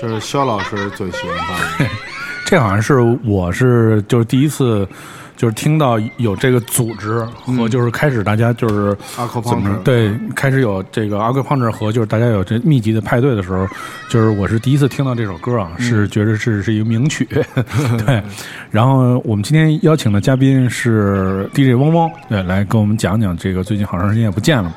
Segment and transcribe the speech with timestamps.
[0.00, 1.92] 这是肖老师最喜欢放的。
[2.44, 4.86] 这好像是我是就是第一次，
[5.36, 13.66] 就是听到有这个组织和就是开始大家就是阿克怎么对开始有这个阿克胖者和就是大家有这密集的派对的时候，
[14.10, 17.24] 就是我是第一次听到这首歌啊，是觉得是是一个名曲，
[18.04, 18.22] 对。
[18.70, 24.74] 然后我们今天邀请的嘉宾是 DJ 汪汪，对，来跟我们讲讲这个最近好长时间也不见了。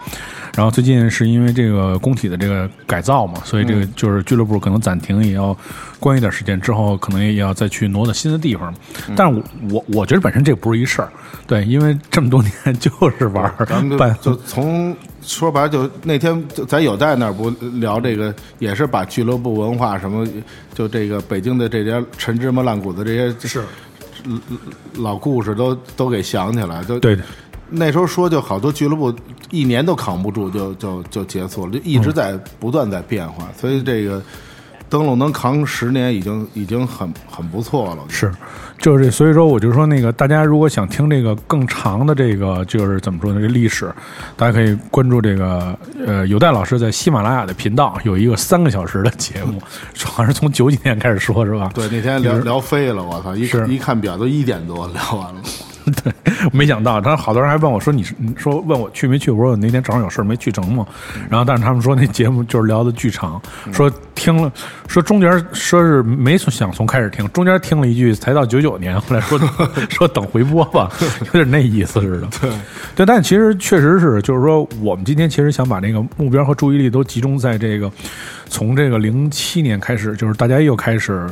[0.55, 5.55] 然后最近是因为这个工体的这个改造嘛，所以这个就是俱乐部可能暂停，也要
[5.99, 8.73] 关一段时间，之后可能也要再去挪到新的地方。
[9.15, 11.09] 但是我我我觉得本身这不是一事儿，
[11.45, 17.49] 对，因为这么多年就是玩儿咱们就办就 从说白了，就那天就在有在那儿不
[17.79, 20.25] 聊这个，也是把俱乐部文化什么，
[20.73, 23.61] 就这个北京的这些陈芝麻烂谷子这些是
[24.95, 27.23] 老故事都都给想起来，都对的。
[27.69, 29.13] 那时候说就好多俱乐部
[29.49, 34.21] 一年都扛不住就就就结束了，就一直在不断在变化，所以这个
[34.87, 38.03] 灯笼能扛十年已经已经很很不错了。
[38.07, 38.31] 是，
[38.77, 43.91] 就是所以说，我就说那个大家如果想听这个更长的这个就是怎么说呢，这历史，
[44.37, 49.59] 大家可以关注这个呃有代老师在喜马拉雅的频道有一个三个小时的节目，
[50.03, 51.71] 好像是从九几年开始说，是吧？
[51.73, 53.35] 对，那天聊聊飞了，我操！
[53.35, 55.41] 一是一看表都一点多，聊完了。
[56.03, 56.13] 对，
[56.51, 60.85] 没想到，当时好多人还问我说：“你是你说问我去没去？”我说：“我那天正好有事儿没去成嘛。”
[61.29, 63.41] 然后，但是他们说那节目就是聊的剧长，
[63.71, 64.51] 说听了
[64.87, 69.39] 说中间说是没从想从开始听，中间听了一句才到九九年，后来说
[69.89, 70.89] 说等回播吧，
[71.25, 72.27] 有点那意思似的。
[72.41, 72.49] 对
[72.95, 77.91] 对，但其实确实是，就是说我们今天其实想把那个目标和注意力都集中在这个
[78.47, 81.27] 从这个零七年开始，就是大家又开始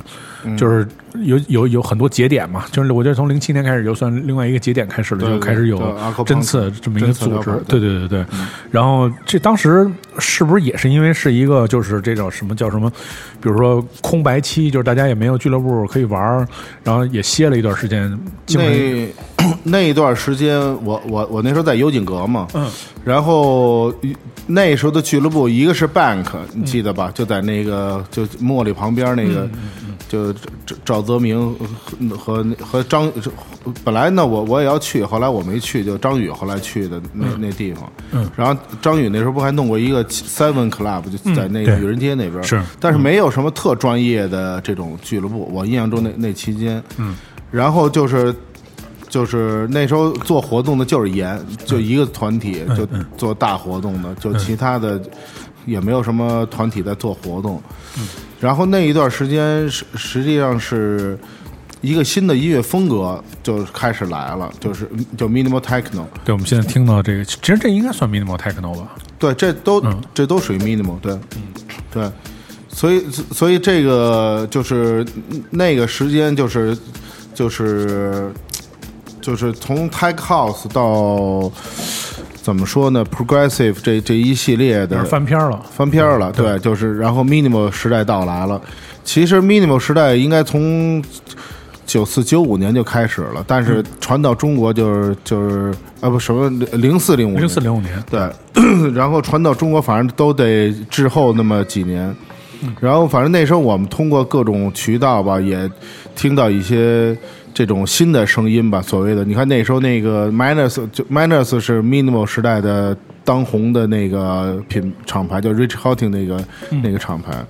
[0.58, 0.86] 就是
[1.24, 8.26] 有有有很多节点嘛，就是我觉得从零七年开始就算另外一个节点开始了，就开始有针刺这么一个组织，对对对对。
[8.72, 12.90] 然后这当时是不是也是因为是一个就是这种什么叫什么，
[13.42, 16.48] 比如说空白期，就是大家也没有俱乐部可以玩儿，
[16.84, 18.10] 然后也歇了一段时间，
[18.46, 19.08] 精神那
[19.64, 22.70] 那一段时间，我我我那时候在油井阁嘛，嗯，
[23.04, 23.94] 然后
[24.48, 27.12] 那时候的俱乐部，一个是 Bank，你记得吧？
[27.14, 29.50] 就在那个就茉莉旁边那个，
[30.08, 30.34] 就
[30.66, 31.56] 赵赵泽明
[32.18, 33.12] 和和和张，
[33.84, 42.62] 本来呢我我也要去，后来我没去，就张宇后来去的那、那地方，嗯，然后张宇那时候不还弄过一个 Seven Club，就在那愚人街那边，是。
[42.80, 47.16] 但是没有什么特专业的这种俱乐部，我印象中那那期间，嗯，
[47.50, 48.36] 然后就是
[49.14, 52.84] 就是那时候做活动的就是严，就一个团体就
[53.16, 55.00] 做大活动的，就其他的
[55.68, 57.62] 也没有什么团体在做活动。
[58.40, 61.16] 然后那一段时间实实际上是
[61.82, 66.06] 一个新的音乐风格就开始来了，就是就 minimal techno。
[66.26, 68.96] 对，我们现在听到这个，其实这应该算 minimal techno 吧？
[69.20, 71.20] 对，这都、嗯这都属于 minimal，对，
[71.92, 72.12] 对，
[72.68, 75.06] 所以所以这个就是
[75.52, 76.76] 那个时间就是
[77.36, 78.34] 就是
[79.24, 81.50] 就是从 tech house 到
[82.42, 85.66] 怎么说呢，progressive 这这一系列的翻篇儿了。
[85.72, 88.62] 翻篇儿了，对，就是然后 minimal 时代到来了。
[89.06, 91.02] 其实 minimal 时代应该从
[91.86, 98.30] 九四九五年就开始了，但是传到中国就是就是啊不什么零四零五零四零五年，对，
[98.94, 102.14] 然后传到中国，反正都得滞后那么几年。
[102.80, 105.70] 然后反正那时候我们通过各种渠道吧，也
[106.16, 107.14] 听到一些
[107.54, 116.44] 这种新的声音吧，所谓的你看那时候那个 Minus 就 Minus 是 Minimal 时代的当红的那个品厂牌，叫 Rich Houghton 那个、
[116.82, 117.46] 那个厂牌。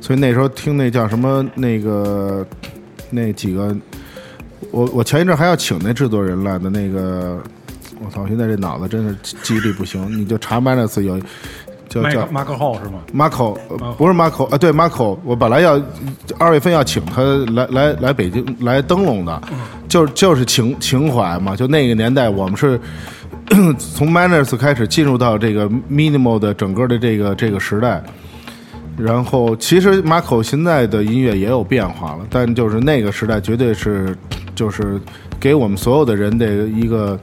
[0.00, 2.46] 所以那时候听那叫什么那个
[3.10, 3.76] 那几个，
[4.70, 7.42] 我我前一阵还要请那制作人来的那个，
[8.04, 8.26] 我操！
[8.26, 11.18] 现在这脑子真是记记忆力不行，你就查 Minus 有
[12.02, 15.80] 叫叫马克号是吗？Marco，、呃不是 Marco 啊，对 Marco，我本来要
[16.38, 17.22] 二月份要请他
[17.52, 19.40] 来来来北京来灯笼的，
[19.88, 22.80] 就是就是情情怀嘛，就那个年代我们是
[23.78, 28.02] 从 Manners 开始进入到这个 minimal 的整个的这个这个时代。
[28.96, 34.16] 然后，其实 Marco 现在的音乐也有变化了，但就是那个时代绝对是，
[34.54, 35.00] 就是
[35.38, 37.18] 给我们所有的人的一个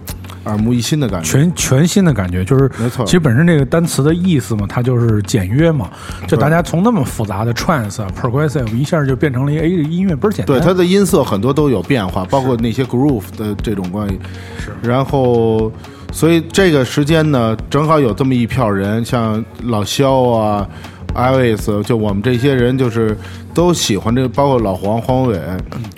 [0.45, 1.29] 耳目一新的感觉。
[1.29, 5.89] 全全新的感觉，就是没错其实本身这个单词的意思嘛，它就是简约嘛，
[6.27, 10.57] 就大家从那么复杂的 trance 啊、progressive 一下就变成了一个音乐倍儿简单。
[10.57, 14.19] 对它的音色很多都有变化，包括那些 groove 的这种关系。
[14.59, 15.71] 是然后，
[16.11, 20.67] 所以这个时间呢，正好有这么一票人，像老肖啊、
[21.13, 23.17] 艾维斯，就我们这些人，就是
[23.53, 25.39] 都喜欢这个，包括老黄、黄伟，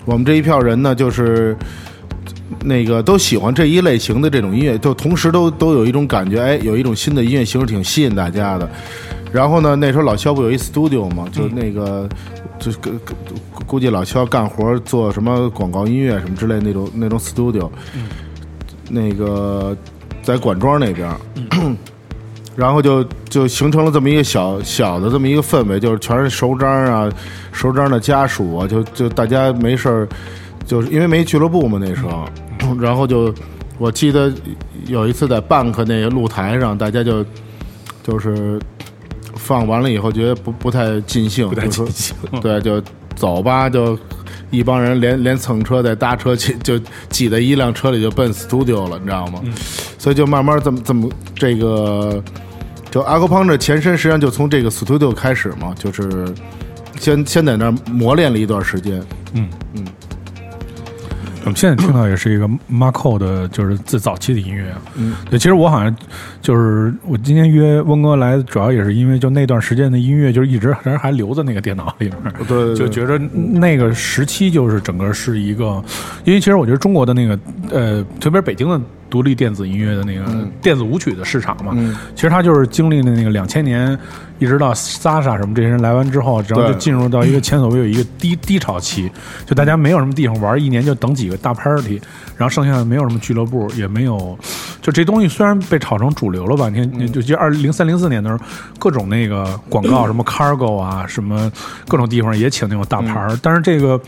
[0.05, 1.55] 我们这一票人呢，就是
[2.63, 8.69] 那个都喜欢这一类型的这种音乐，就同时都都有一种感觉，哎，有一种新的音乐形式挺吸引大家的。
[9.31, 12.07] 然后呢，那时候老肖不有一 studio 嘛，就那个，
[12.59, 12.91] 就估
[13.65, 17.67] 估计老肖干活做什么广告音乐什么之类那种那种 studio，
[18.89, 19.75] 那个
[20.21, 21.09] 在管庄那边，
[22.55, 27.09] 然后就就形成了这么一个小小的这么一个氛围，就是全是熟章啊，
[27.51, 30.07] 熟章的家属啊，就就大家没事儿，
[30.65, 32.25] 就是因为没俱乐部嘛那时候，
[32.79, 33.33] 然后就
[33.79, 34.31] 我记得
[34.85, 37.25] 有一次在 bank 那个露台上，大家就
[38.03, 38.59] 就是
[39.35, 42.81] 放完了以后觉得不不太尽兴，不太尽兴对，就
[43.15, 43.97] 走吧，就
[44.53, 46.79] 一帮人连连蹭车再搭车去， 就
[47.09, 49.41] 挤在一辆车里就奔 studio 了，你知道吗？
[49.97, 52.23] 所以就慢慢这么这么这个，
[52.91, 56.31] 就阿哥胖这前身实际上就从这个 studio 开始嘛，就是
[56.99, 59.03] 先先在那儿磨练了一段时间。
[61.43, 64.81] 我们现在听到也是一个 Marco 的，就是最早期的音乐啊。
[64.95, 65.93] 嗯，对，其实我好像
[66.41, 72.17] 就是我今天约温哥来，主要也是因为就那段时间的音乐，就是一直人还留在那个电脑里面。
[72.47, 75.83] 对对对 就觉得那个时期就是整个是一个，
[76.23, 77.37] 因为其实我觉得中国的那个
[77.71, 78.81] 呃，特别是北京的
[79.13, 80.25] 独立电子音乐的那个
[80.59, 81.71] 电子舞曲的市场嘛，
[82.15, 83.95] 其实它就是经历了那个两千年，
[84.39, 89.11] 一直到 Sasha 什么这些人来完之后，然后就进入到一个前所未有一个低低潮期，
[89.45, 92.01] 就大家没有什么地方玩，一年就等几个大 party，
[92.35, 94.35] 然后剩下的没有什么俱乐部，也没有，
[94.81, 98.43] 就这东西虽然被炒成主流了吧，你看，你就就二零三零四年的时候，
[98.79, 101.51] 各种那个广告，什么 Cargo 啊，什么
[101.87, 104.01] 各种地方也请那种大牌儿，但是这个。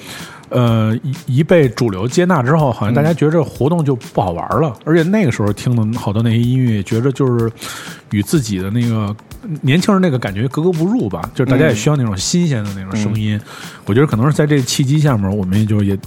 [0.49, 7.51] 呃，一一被主流接纳之后，好像大家觉得这活动就不好玩了，而且那个时候听的好多那些音乐，觉着就是
[8.11, 9.15] 与自己的那个
[9.61, 13.39] 年轻人那个感觉格格不入吧，就是大家也需要那种新鲜的那种声音。
[13.85, 15.97] 我觉得可能是在这个契机下面，我们也就也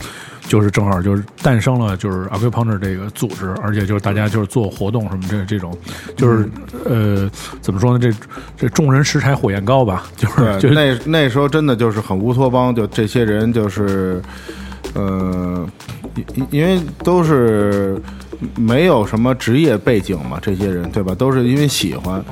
[0.49, 5.77] 就是正好就是诞生了就是 a q u a p u n c t u r 这个组织，而且就是大家就是做活动什么这这种，
[6.17, 6.49] 就是
[6.85, 7.31] 呃
[7.61, 7.99] 怎么说呢？
[7.99, 8.11] 这
[8.57, 14.23] 这众人拾柴火焰高吧，就是，就是那那时候真的就是很乌托邦，就这些人就是，
[14.95, 15.69] 呃，
[16.35, 18.01] 因因为都是
[18.57, 21.15] 没有什么职业背景嘛，这些人对吧？
[21.15, 22.25] 都是因为喜欢，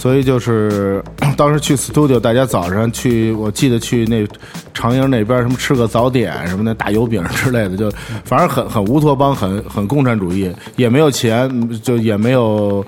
[0.00, 1.04] 所以就是
[1.36, 4.26] 当时去 studio，大家早上去，我记得去那
[4.72, 7.90] 长营那边什么吃个早点什么的大油饼之类的，就
[8.24, 12.82] 反正很很乌托邦，很很共产主义，也没有钱，就也没有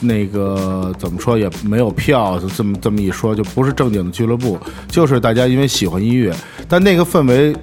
[0.00, 6.30] 那个怎么说，也没有票，就这么这么一说，就不是正经的俱乐部，就是大家因为喜欢音乐，
[6.68, 7.56] 但那个氛围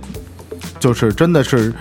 [0.80, 1.72] 就是真的是。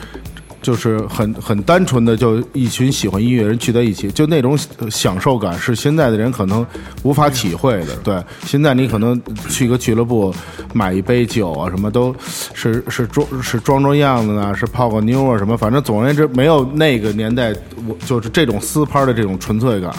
[0.63, 4.59] 就是很很单纯的，就一群喜欢音乐人聚在一起，就那种
[4.91, 6.67] 享受感是现在的人可能
[7.03, 7.97] 无法体会的。
[8.05, 10.35] 对，现在你可能去个俱乐部
[10.75, 12.15] 买一杯酒啊，什么都
[12.55, 17.55] 是是装是装装样子呢，是泡个妞啊什么，反正总而言之没有那个年代
[17.89, 19.91] 我就是这种私拍的这种纯粹感。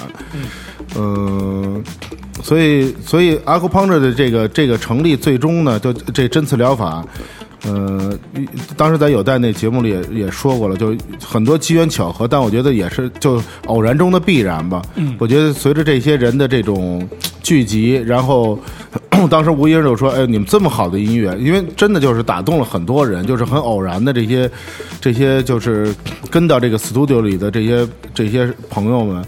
[0.95, 1.83] 嗯，
[2.43, 7.03] 所以所以阿库胖 r 的这个这个成立，最终呢，就这针刺疗法。
[7.63, 8.17] 呃，
[8.75, 14.81] 当时在有代那节目里也也说过了，就很多机缘巧合，但我觉得也是就偶然中的必然吧。
[14.95, 17.07] 嗯，我觉得随着这些人的这种
[17.43, 18.57] 聚集，然后
[19.29, 24.49] 当时吴英就说：“哎，你们这么好的音乐，因为真的就是打动了很多人，就是很偶然的这些
[24.99, 25.93] 这些就是
[26.29, 29.23] 跟到这个 studio 里的这些这些朋友们。”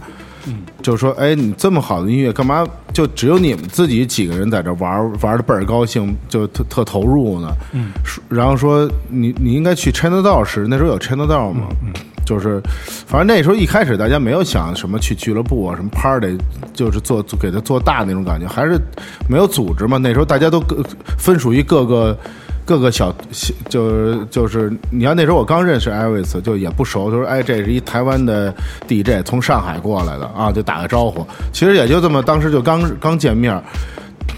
[0.81, 7.47] 就是说：“哎，你这么好的音乐，干嘛就只有你们自己几个人在这玩玩的倍儿高兴，就特特投入呢？
[7.71, 7.91] 嗯，
[8.29, 11.67] 然后说你你应该去 China 道时，那时候有 China 道吗？
[11.83, 11.93] 嗯，
[12.25, 12.61] 就是
[13.07, 16.37] 反正那时候一开始大家没有想什么去俱乐部啊，什么 party，
[16.73, 18.79] 就是做给他做大那种感觉，还是
[19.29, 19.97] 没有组织嘛。
[19.97, 20.83] 那时候大家都各
[21.17, 22.17] 分属于各个。”
[22.65, 28.53] 各个小小就是就是，你看那时候我刚认识艾维斯，就也不熟，就说哎，这是一台湾的
[28.87, 31.25] DJ 从上海过来的啊，就打个招呼。
[31.51, 33.61] 其实也就这么，当时就刚刚见面，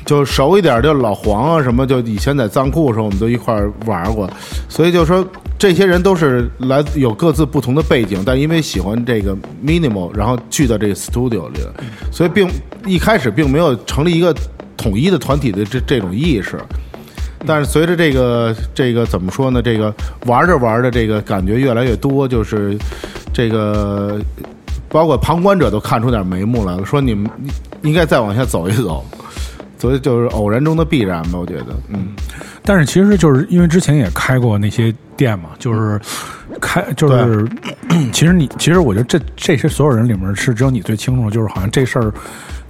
[0.05, 4.27] 就熟一点，就老黄啊什么，就以前在藏库的时候，我们都一块玩过，
[4.67, 5.23] 所以就说
[5.59, 11.73] 这些人都是来有各自不同的背景，但因为喜欢这个 minimal，然后聚到这个 studio 里了，
[12.11, 12.49] 所以并
[12.85, 14.35] 一开始并没有成立一个
[14.75, 16.59] 统一的团体的这这种意识。
[17.45, 19.61] 但是随着这个这个怎么说呢？
[19.61, 19.93] 这个
[20.25, 22.77] 玩着玩着，这个感觉越来越多，就是
[23.33, 24.19] 这个
[24.89, 27.29] 包括旁观者都看出点眉目来了，说你们
[27.81, 29.05] 应该再往下走一走，
[29.77, 32.09] 所以就是偶然中的必然吧，我觉得，嗯。
[32.63, 36.01] 但是其实就是因为之前也开过那些店嘛，就是
[36.59, 37.47] 开就是，
[38.11, 42.11] 其实你其实我觉得这这些所有人里面是只有你最清楚，就是好像这事儿。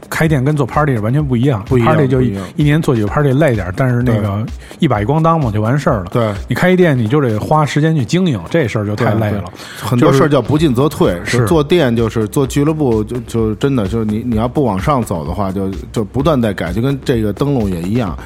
[0.09, 4.45] 开店跟做 party 完全不一样，不一样 party 就一年做几个 party 累点儿，但是那个
[4.79, 6.05] 一把一咣当嘛就完事儿了。
[6.11, 9.45] 对你开一店你就得花时间去经营，这事儿就太累了。
[9.79, 18.17] 很多事儿叫不进则退，是做店就是做俱乐部，就就真的就是你你要不往上走的话，就就不断在改，就跟这个灯笼也一样，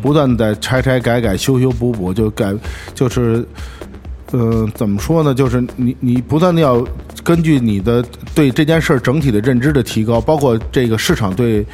[0.00, 2.54] 不断在拆拆改改、修修补补，就改
[2.94, 3.46] 就是。
[4.32, 5.32] 呃，怎么说呢？
[5.32, 6.84] 就是你，你不断的要
[7.24, 8.04] 根据你的
[8.34, 11.66] 对这件事儿整体的认知的提高，包括这个市场对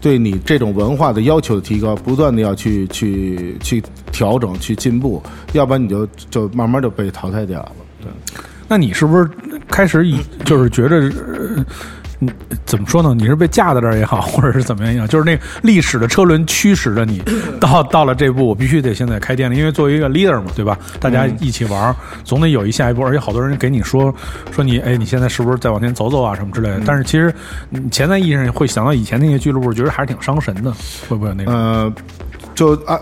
[0.00, 5.22] 对你这种文化的要求的提高，不断的要去去去调整、去进步，
[5.52, 7.72] 要不然你就就慢慢就被淘汰掉了。
[8.02, 8.10] 对。
[8.68, 9.26] 那你是不是
[9.66, 11.64] 开始以就是觉着，呃
[12.20, 12.28] 嗯，
[12.66, 13.14] 怎么说呢？
[13.14, 17.22] 你是被架在这儿也好，或者是怎么样也好，就是那个历史的车轮驱使着你
[17.60, 20.76] 到到了这步，我必须得现在开店了，因为作为一个 leader 嘛，对吧？
[20.98, 21.94] 大家一起玩儿，
[22.24, 24.12] 总得有一下一步，而且好多人给你说
[24.50, 26.80] 说你，哎，你现在是不是再往前走走啊什么之类的？
[26.84, 27.32] 但是其实
[27.70, 30.72] 你潜在意义上会想到以前那些俱乐部，觉得还是挺伤神的，
[31.08, 31.54] 会不会有那种？
[31.54, 31.92] 呃，
[32.58, 32.98] 就啊，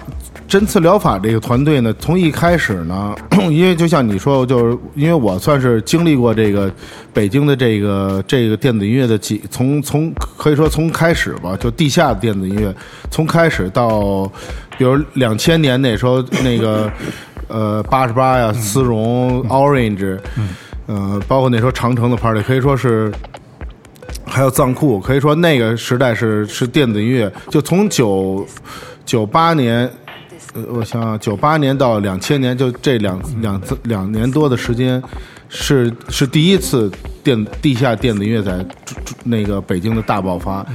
[0.46, 3.16] 针刺疗法这个团队呢，从一开始呢，
[3.50, 6.70] 因为就像你说，就是因为我算是经历过这个
[7.14, 12.74] 北京的这个这个电子音乐的几，从从可以说从开始吧，就地下的电子音乐，
[13.10, 14.30] 从开始到，
[14.76, 16.92] 比如两千年那时候那个
[17.48, 20.18] 呃八十八呀、丝绒、Orange，
[20.84, 23.10] 呃，包括那时候长城的 party，可以说是。
[24.28, 28.46] 还有藏库，可以说那个时代是是电子音乐，就从九
[29.06, 29.88] 九八年，
[30.52, 35.00] 呃，我想想，九八年到两千年，就这两两次两年多的时间，
[35.48, 36.90] 是是第一次
[37.22, 38.66] 电地下电子音乐在
[39.22, 40.66] 那个北京的大爆发。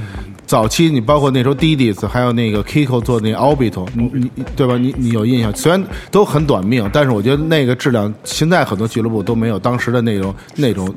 [0.46, 4.76] 早期你包括那时候 d i d i s 还有那个 Kiko 做那 Orbito，你你你对吧？
[4.76, 5.54] 你你有印象？
[5.54, 10.94] 虽然都很短命，但是我觉得那个质量，现在很多俱乐部都没有当时的那种那种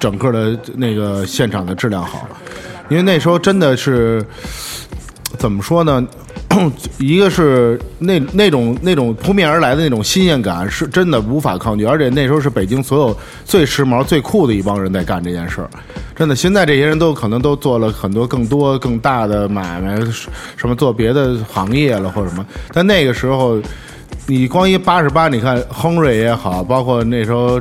[0.00, 2.26] 整个的那个现场的质量好，
[2.88, 4.24] 因为那时候真的是
[5.38, 6.04] 怎么说呢？
[6.98, 15.68] 一个是那那种那种扑面而来的那种新鲜感，是真的无法抗拒，而且那时候是北京所有最时髦、最酷的一帮人在干这件事儿。
[16.16, 20.00] 真的，现在这些人都可能都做了很多更多更大的买卖，
[20.56, 22.44] 什么做别的行业了或者什么。
[22.72, 23.60] 但那个时候，
[24.26, 27.60] 你光一八十八，你看亨瑞也好，包括那时候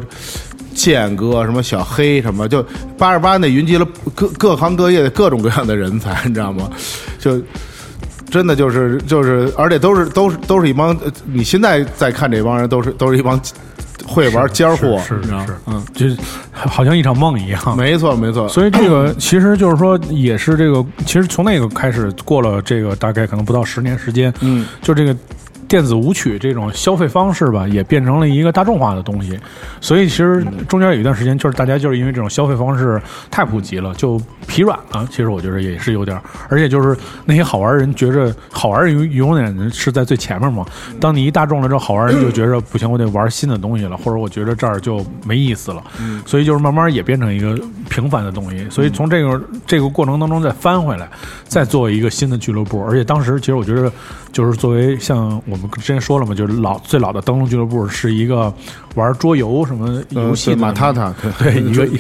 [0.74, 2.66] 建哥、什么小黑什么，就
[2.98, 6.70] 八十八那云集了各各行各业的各种各样的人才，你知道吗？
[7.20, 7.40] 就。
[8.38, 13.42] 真的就是就是，而且都是都是都是一帮，呃你现在再看这帮人，都是都是一帮
[14.06, 15.46] 会玩尖儿货，是你知道吗？
[15.48, 16.16] 是，嗯，就是
[16.52, 17.76] 好像一场梦一样。
[17.76, 25.18] 没错没错，所以这个其实就是说，也是这个，其实从那个开始过了这个大概可能不到十年时间，嗯，就这个
[25.68, 29.38] 电子舞曲这种消费方式吧，也变成了一个大众化的东西。
[29.82, 35.08] 所以其实中间有一段时间，就是大家就是因为这种消费方式太普及了，就疲软了。
[35.10, 36.20] 其实我觉得也是有点，
[36.50, 40.66] 而且就是那些好玩的人觉着好玩儿永永远是在最前面嘛。
[41.00, 45.84] 当你一大众了之后，好玩儿人就觉着不行，我得玩新的东西了，或者我觉得这儿就没意思了。
[46.26, 47.60] 所以就是慢慢也变成一个
[47.90, 48.66] 平凡的东西。
[48.70, 51.10] 所以从这个这个过程当中再翻回来，
[51.44, 52.84] 再做一个新的俱乐部。
[52.86, 53.92] 而且当时其实我觉得，
[54.32, 58.54] 就是作为像我们之前说了嘛，就是老最老的灯笼俱乐部是一个
[58.96, 62.00] 玩桌游什么游戏的呃马塔塔，对， 一个一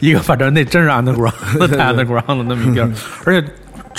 [0.00, 2.90] 一个，反正那真是 underground 太 underground 的那么一地儿，
[3.24, 3.46] 而且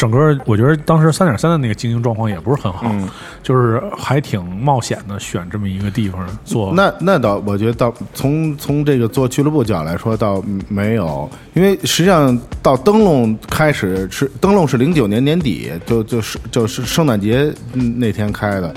[0.03, 3.07] 整个我觉得当时三点三的那个经营状况也不是很好，嗯
[3.41, 6.73] 就是还挺冒险的，选这么一个地方做。
[6.75, 18.75] 那那倒，我觉得到从从这个做俱乐部角来说，倒没有，因为实际上到灯笼开始是灯笼是零九年年底，就就是就是圣诞节嗯那天开的，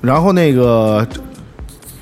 [0.00, 1.04] 然后那个。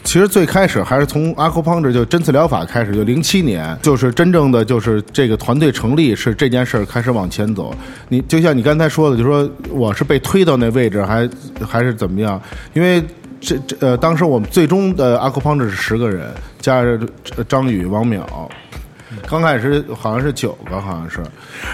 [0.05, 7.75] 其实最开始还是从阿库胖这就针刺疗法开始，就零七年，就是真正的就是这个团队成立，是这件事儿开始往前走。
[8.11, 11.29] 你就像你刚才说的，就说我是被推到那位置，还
[11.67, 12.41] 还是怎么样？
[12.75, 13.03] 因为
[13.41, 16.31] 这这呃，当时我们最终的阿库胖是十个人，
[16.61, 17.09] 加上
[17.49, 18.21] 张宇、王淼，
[19.27, 21.21] 刚开始好像是九个，好像是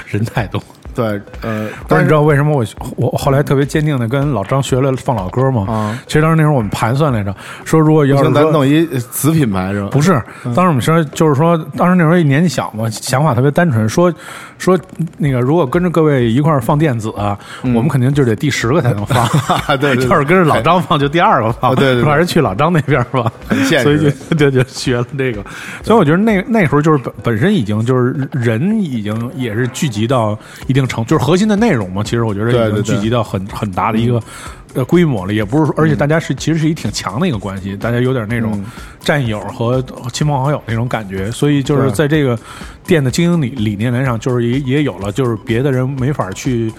[0.06, 0.62] 人太多。
[1.00, 2.64] 对，呃，但是你知道为什么我
[2.96, 5.66] 我后来特别坚定的跟老张学了放老歌吗？
[5.72, 9.88] 啊其实当时那时候我们盘算来着，说如果要是咱弄一子品牌是吧？
[9.90, 14.12] 不是，当时我们说就是说，当时那时候年纪小嘛，想法特别单纯，说
[14.60, 14.78] 说
[15.16, 19.26] 那个如果跟着各位一块儿放电子啊，我们肯定就得第十个才能放，
[19.66, 22.04] 嗯对对对要是跟着老张放就第二个放，啊对对对。
[22.04, 23.32] 还是去老张那边吧。
[23.48, 23.84] 很，现实。
[23.84, 25.42] 所以就就就学了这个，
[25.82, 34.20] 所以我觉得那那时候就是本本身已经就是人已经也是聚集到一定程，就是核心的内容嘛，其实我觉得已经聚集到很很大的一个
[34.74, 38.62] 呃规模了，也不是说，而且大家是其实是一挺强的一个关系，大家有点那种
[39.00, 42.38] 战友和亲朋好友那种感觉，所以就是在这个
[42.86, 46.72] 店的经营理理念来上，就是也也有了就是别的人没法去。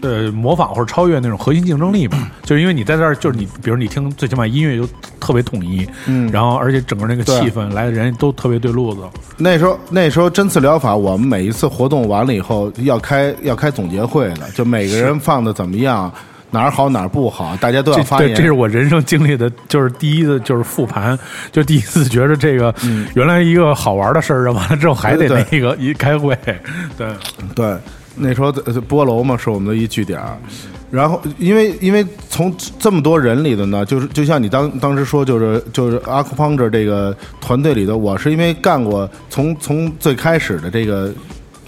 [0.00, 4.88] 呃，模仿或者超越那种核心竞争力吧， 就是因为你在这儿，就是你，比如你听，最起码音乐就
[5.20, 6.30] 特别统一，嗯。
[6.30, 9.00] 然后而且整个那个气氛来的人都特别对路子，
[9.36, 16.10] 那时候那时候针刺疗法，我们每一次活动完了以后要开要开总结会的，就每个人放的怎么样，
[16.52, 18.34] 哪儿好哪儿不好，大家都要发言。
[18.34, 21.18] 这是我人生经历的，就是第一次就是复盘，
[21.50, 22.72] 就第一次觉得这个、
[23.14, 26.38] 原来一个好玩的事儿，完了之后还得那个一开会，
[26.98, 27.08] 对，
[27.54, 27.74] 对，
[28.14, 30.36] 那时候呃波楼嘛是我们的一据点儿，
[30.90, 41.10] 然后因为因为从这么多人里的呢，就是就像你当当时说，就是就是阿库邦这这个团队里的，我是因为干过从从最开始的这个。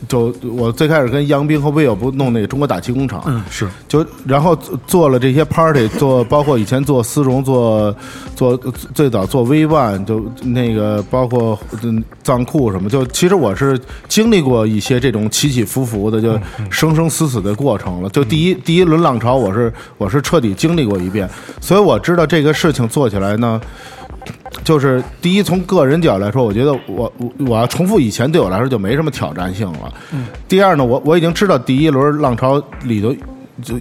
[0.08, 3.66] 就我最开始跟杨斌和威尔不弄那个中国打气工厂，嗯，是。
[3.88, 7.94] 就然后做做了这些 party，做包括以前做丝绒，做
[8.36, 8.56] 做
[8.94, 16.38] 最早做 V One，就那个包括嗯藏库什么，就其实我是经历过一些这种起起伏伏的，就
[16.70, 18.10] 生生死死的过程了。
[18.10, 21.28] 就第一第一轮浪潮，我是我是彻底经历过一遍，
[21.60, 23.60] 所以我知道这个事情做起来呢。
[24.62, 29.92] 就是第一，从个人角度来说，我觉得我我我要重复以前对我来说就没什么挑战性了。
[30.48, 33.14] 第二呢，我我已经知道第一轮浪潮里头
[33.62, 33.74] 就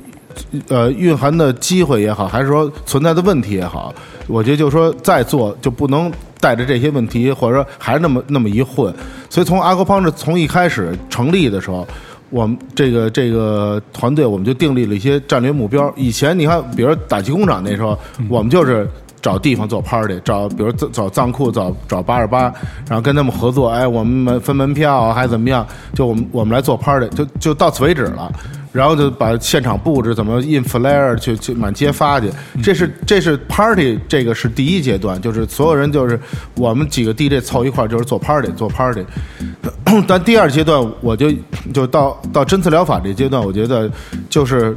[0.67, 3.93] 呃蕴含的机会也好，还是说存在的问题也好，
[4.27, 8.93] 我觉得就是说再做就不能带着这些问题，或者说还是那么那么一混。
[9.29, 11.87] 所以从阿克邦这从一开始成立的时候。
[12.29, 15.93] 我们这个这个团队，我们就订立了一些战略目标。
[15.95, 17.95] 以前你看，比如打气工厂那时候，
[18.27, 18.89] 我们就是
[19.23, 22.53] 找地方做 party，找比如找找藏库，找找八二八，
[22.87, 25.65] 然后跟他们合作，哎，我们门分门票还是怎么样？
[25.95, 28.31] 就我们我们来做 party，就就到此为止了。
[28.73, 32.27] 然后就把现场布置怎么印 flyer 去去满街发去，
[32.63, 36.19] 这是这是 party，这个是第一阶段，就是所有人就是
[36.55, 39.05] 我们几个 DJ 凑一块儿就是做 party 做 party。
[40.07, 41.31] 但第二阶段我就
[41.71, 43.87] 就到到针刺疗法这阶段，我觉得
[44.27, 44.75] 就是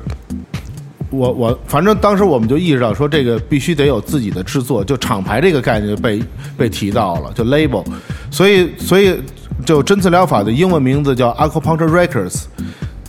[1.10, 6.22] 我我反正当时我们就意识到说这个必须得有自己的制作，就厂牌这个概念被
[6.56, 7.84] 被提到了，就 label，
[8.30, 9.20] 所以所以
[9.64, 12.44] 就针刺疗法的英文名字叫 Acupuncture Records。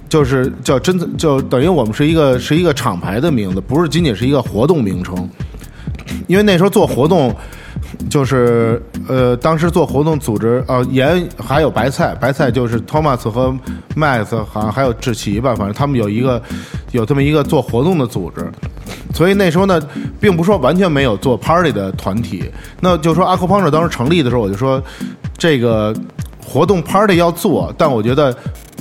[0.10, 5.30] 就是叫真，就等于我们是一个是一个厂牌的名字，不是仅仅是一个活动名称。
[6.28, 7.36] 因为那时候做活动，
[8.10, 13.54] 就是呃，当时做活动组织啊，盐还有白菜，白菜就是 Thomas 和
[13.98, 16.42] Max，好像还有志奇吧，反正他们有一个
[16.98, 18.46] 有这么一个做活动的组织。
[19.14, 19.82] 所以那时候呢，
[20.20, 22.44] 并不说完全没有做 party 的团体。
[22.82, 24.84] 那就说阿 q u a p u n c 当时成立的时候，我就说
[25.38, 25.96] 这个
[26.44, 28.36] 活动 party 要做，但我觉得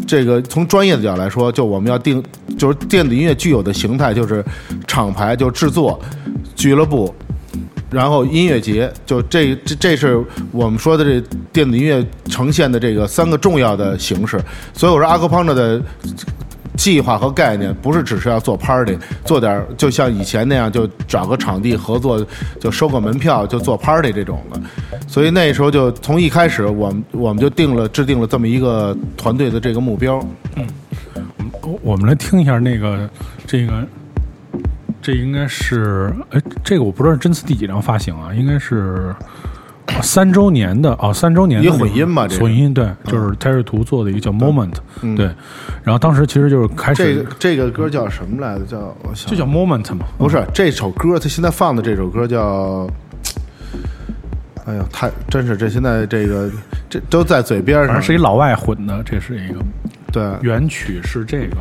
[0.06, 2.22] 这个从专业的角度来说，就我们要定，
[2.58, 4.44] 就是电子音乐具有的形态，就是
[4.86, 6.00] 厂牌，就制作
[6.54, 7.14] 俱乐部。
[7.88, 11.20] 然后音乐节，就这这这是我们说的这
[11.52, 14.40] 电子音乐呈现的这个三个重要的形式。
[14.74, 15.80] 所以我说阿克邦特的
[16.76, 22.24] 计划和概念不是只是要做 party，做点就像以前那样，就找个场地合作，
[22.60, 24.60] 就收个门票就做 party 这种的。
[25.08, 30.24] 所以那时候就从一开始，我们我们就定了制定了这么一个团队的这个目标。
[30.56, 30.66] 嗯
[31.82, 33.08] 我们来听一下那个
[33.46, 33.84] 这个，
[35.02, 39.14] 这应该是哎，这个我不知道是真次第几张发行啊，应该是。
[39.88, 42.42] 哦三周年的哦，三周年的一个混音吧这个。
[42.42, 44.74] 混音对，就是 Terry 图做的一个叫 Moment，
[45.16, 45.26] 对，
[45.82, 48.64] 然后当时其实就是开始这个这个歌叫什么来着？
[48.66, 52.88] 叫我想就叫 Moment 嘛，不是这首歌，他现在放的这首歌叫，
[54.66, 56.50] 哎呀，太真是这现在这个
[56.90, 58.02] 这都在嘴边上。
[58.02, 59.60] 是一老外混的，这是一个
[60.12, 61.56] 对，原曲是这个，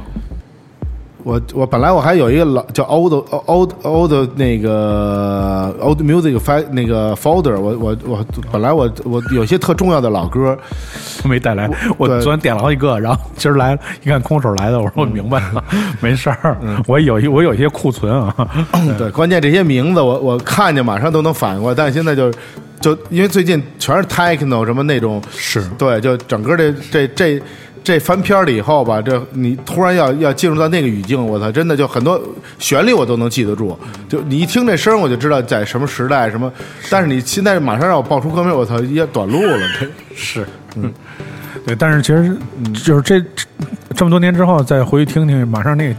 [1.26, 3.12] 我我本来我还有一个老叫 old
[3.48, 10.56] old old 那个 old music fi 那个 folder，我我我本来我我有些特重要的老歌，
[11.24, 11.68] 没带来。
[11.98, 15.64] 我对昨天点了好几个，然后今儿来 一看空手来的，我说我明白了，
[16.00, 18.32] 没事儿，我有一我有一些库存啊。
[18.96, 22.32] 对，关键这些名字我我看见马上都能反应过来，但是现在就
[22.80, 27.42] 就因为最近全是 techno 什么那种，是对，就整个这这这这
[28.00, 32.20] 翻篇了以后吧，这你突然要要进入到那个语境，我操，真的就很多
[32.58, 33.78] 旋律我都能记得住，
[34.10, 36.52] 就你一听这声我就知道在什么时代什么，
[36.90, 39.88] 但是你现在马上让我报出歌名，我操，也短路了，这。
[40.16, 40.46] 是，
[40.76, 40.92] 嗯，
[41.66, 42.36] 对，但是其实
[42.74, 43.46] 就是这这
[43.96, 45.96] 这么多年之后再回去听听，马上那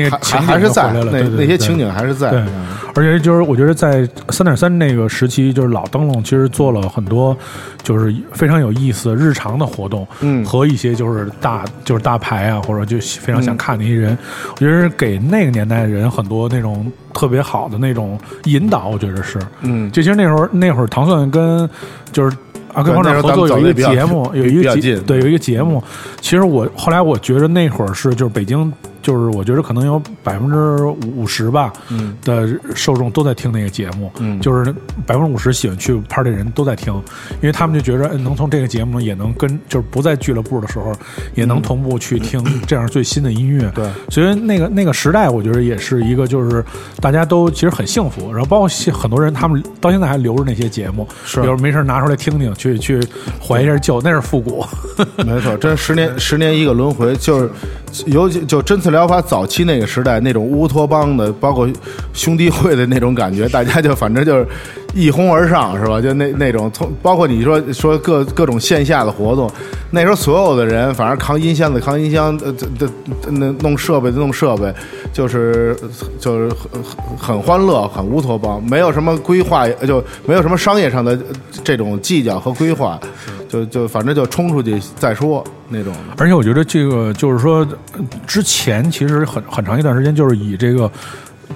[0.00, 2.30] 那个还情景还是在了，那那些情景还是在。
[2.30, 7.36] 对嗯而且就是我觉得在三点三那个时期，就是老灯笼其实做了很多，
[7.84, 14.18] 就是非常有意思日常的活动，嗯和一些就是大就是大牌啊，或者就非常想看的一些人，
[14.50, 21.70] 我觉得是给那个年代的人很多那种特别好的那种引导，我觉得是，嗯，就其实那时候那会儿唐蒜跟
[22.10, 22.36] 就是。
[22.74, 25.82] 阿克方对那时候正合作有一个节目，有一个节对有一个节目。
[26.20, 28.70] 其实我后来我觉得那会儿是就是北京，
[29.02, 30.84] 就是我觉得可能有百分之
[31.16, 32.16] 五十吧，嗯。
[32.24, 34.40] 的受众都在听那个节目，嗯。
[34.40, 34.72] 就是
[35.06, 36.92] 百分之五十喜欢去 party 的人都在听，
[37.40, 40.92] 因为他们就觉得嗯能从这个节目也能跟就是不在俱乐部的时候
[41.34, 43.90] 也能同步去听 这样最新的音乐，嗯对。
[44.10, 46.64] 所以那个那个时代，我觉得也是一个就是
[47.00, 51.38] 大家都其实很幸福，然后包括很多人他们到现在还留着那些节目，是。
[51.40, 53.00] 有时候没事拿出来听听，去去
[53.40, 54.64] 怀一下旧，那是复古，
[55.24, 57.50] 没错，真十年十年一个轮回，就是
[58.06, 61.68] 尤其就针刺疗法早期那个时代那种乌托邦的，包括
[62.12, 64.44] 兄弟会的那种感觉，大家就反正就是
[64.98, 66.00] 一哄而上，是吧？
[66.00, 69.48] 就那那种从包括你说说各各种线下的活动，
[69.92, 74.74] 那时候所有的人反正扛音箱的扛音箱，呃，这这那弄设备的弄设备，
[75.12, 75.76] 就是
[76.18, 81.16] 就是很很很欢乐，很乌托邦，没有什么规划，就没有什么商业上的
[81.62, 82.98] 这种计较和规划，
[83.48, 86.00] 就就反正就冲出去再说那种的。
[86.16, 87.58] 而且我觉得这个就是说，
[87.92, 90.90] 呃之前其实很很长一段时间就是以这个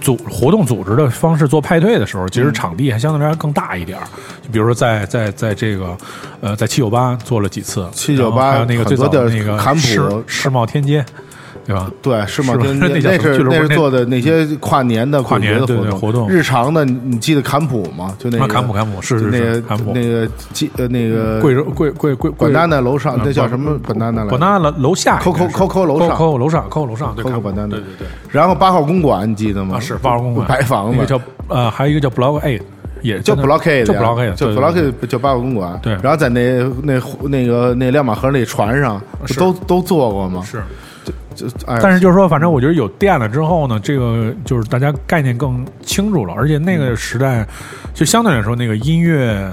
[0.03, 4.05] 组活动组织的方式做派对的时候，其嗯实场地还相对来说更大一点儿。
[4.43, 5.97] 就比如说在在在这个
[6.41, 11.05] 呃在七九八做了几次，七九八还有那个最早的那个坎普世世贸天阶，
[11.67, 11.91] 对吧？
[12.03, 18.15] 对，是吧天阶那 那是那那是做的那些跨年的跨年的活动日常的你你记得坎普吗？
[18.19, 24.31] 就那个啊坎普坎普是就是那个坎普那个记呃那个贵州贵贵贵贵本丹的楼上嗯那叫什么本丹的来着？
[24.33, 28.09] 本丹楼楼下 Coco- Coco 楼上 Coco 楼上 Coco 楼上对本丹的对对对。
[28.31, 29.77] 然后八号公馆你记得吗？
[29.77, 32.61] 啊，是八号公馆白房子那个叫呃，还有一个叫 Block A，
[33.03, 35.79] 也就 Block A 就的呀 Block A，就对 Block 对 A 就八号公馆。
[35.83, 40.43] 对然后在那那那个那亮马河那船上是都都坐过吗？
[40.45, 40.63] 是。
[41.33, 47.47] 就哎，但是就是说，反正我觉得有电了之后呢，这个就是大家概念更清楚了，而且那个时代，
[47.95, 49.51] 就相对来说，那个音乐，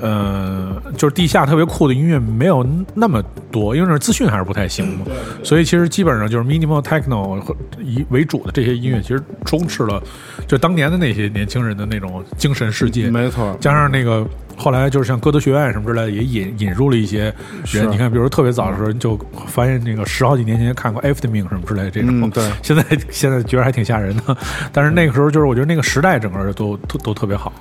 [0.00, 5.06] 呃，就是地下特别酷的音乐没有那么多，因为那资讯还是不太行嘛，
[5.42, 10.02] 所以其实基本上就是 minimal techno 和以为主的这些音乐，其实充斥了
[10.46, 17.32] 就当年的那些年轻人的那种精神世界，没错，加上那个后来就是像歌德学院什么之类的，也引引入了一些
[17.66, 17.90] 人。
[17.90, 22.44] 你看，比如说特别早的时候，就发现那个十好几年前看过 Afternoon 什么之类的这种，嗯对。
[22.62, 24.36] 现在现在觉得还挺吓人的。
[24.72, 27.52] 但是那个时候，就是我觉得那个时代整个都都都特别好，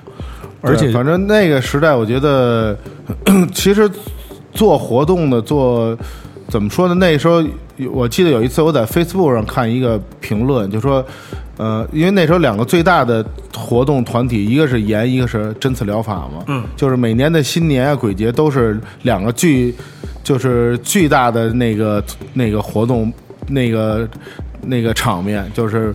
[0.61, 2.77] 而且反正那个时代，我觉得
[3.53, 3.89] 其实
[4.53, 5.97] 做活动的做
[6.47, 6.95] 怎么说呢？
[6.95, 7.43] 那时候
[7.91, 11.05] 我记得有一次我在 Facebook 上看一个评论，就说。
[11.59, 16.43] 呃，因为那时候两个最大的活动团体，一个是盐，一个是针刺疗法嘛。
[16.45, 19.73] 嗯，就是每年的新年啊、鬼节都是两个巨，
[20.23, 22.03] 就是巨大的那个
[22.35, 23.11] 那个活动，
[23.47, 24.07] 那个
[24.67, 25.91] 那个场面，就是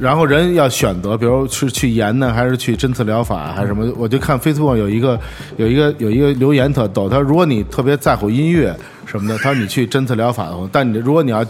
[0.00, 3.92] 然后人要选择，比如是去盐呢，还是去针刺疗法，还是什么？
[3.96, 5.18] 我就看 Facebook 有一个
[5.56, 8.74] 有一个有一个留言特逗，他说如果你特别在乎音乐
[9.06, 11.44] 什么的，他说你去针刺疗法的话，但你如果你要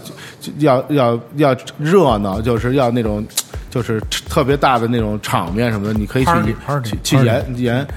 [0.57, 3.25] 要要要热闹，就是要那种
[3.69, 6.31] 就是特别大的那种场面什么的，你可以去
[6.83, 7.87] 去去盐盐。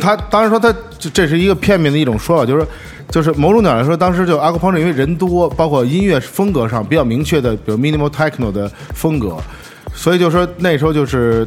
[0.00, 2.68] 他当然说他这这是一个片面的一种说法，就是说
[3.08, 9.36] 就是某种角度来说，当时就阿克胖因为人多，包括音乐风格上比较明确的，比如 minimal techno 的风格，
[9.94, 11.46] 所以就说那时候就是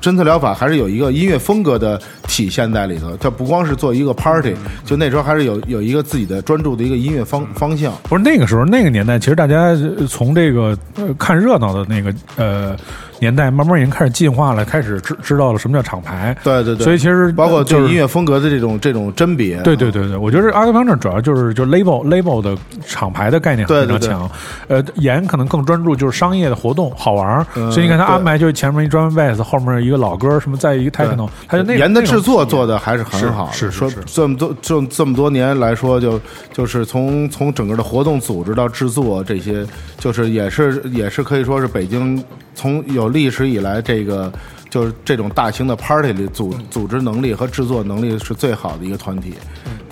[0.00, 4.54] 针刺疗法还是有一个音乐风格的体现在里头，它不光是做一个 party，
[4.84, 7.92] 就那时候还是有有一个自己的专注的一个音乐方方向。
[8.02, 12.76] 不是那个时候那个年代，其实大家呃从这个呃看热闹的那个呃
[13.20, 16.36] 年代，慢慢已经开始进化了，开始知知道了什么叫厂牌。
[16.42, 24.30] 对对对，所以其实包括就是对音乐风格的这种这种甄别，对对对对，我觉得阿克方这主要就是就 label label 的厂牌的概念非常强，
[24.68, 36.20] 呃，严可能更专注就是商业的活动好玩所以你看他安排就是前面一 drum and bass，后面一个老歌什么，再一个 techno，他就那盐的制作做的还是很好是，说这么多这这么多年来说，就
[36.52, 39.64] 就是从从整个的活动组织到制作这些，
[39.98, 42.22] 就是也是也是可以说是北京
[42.54, 44.30] 从有历史以来这个。
[44.70, 49.32] 就是这种大型的 party 里组组织能力和制作能力是最好的一个团体，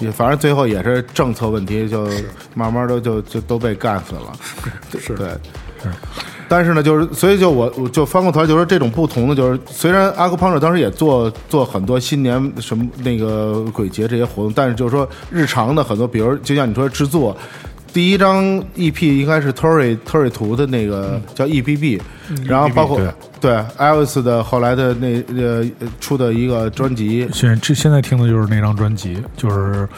[0.01, 2.09] 也反正最后也是政策问题，就
[2.53, 4.33] 慢慢的就就都被干死了。
[4.99, 5.29] 是对，
[6.49, 17.37] 但是呢，就是所以就我我就翻过头来就说这种不同的，就是虽然阿克胖者当时也做做很多新年什么那个鬼节这些活动，但是就是说日常的很多，比如就像你说制作。
[17.93, 18.45] 第一张
[18.77, 22.01] EP 应该是 Tory Tory 图的那个叫 EBB，、
[22.45, 22.99] 然后包括
[23.41, 23.53] 对。
[23.79, 25.65] Elvis 的后来的那呃
[26.01, 29.89] 出的一个专辑，现这现在听的就是那张专辑，就是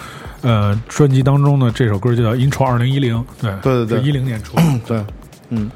[0.42, 4.08] 呃专辑当中的这首歌就叫《Intro 二零一零》，对对对对。
[4.08, 4.62] 一零年出的。
[4.86, 5.04] 对，
[5.50, 5.70] 嗯。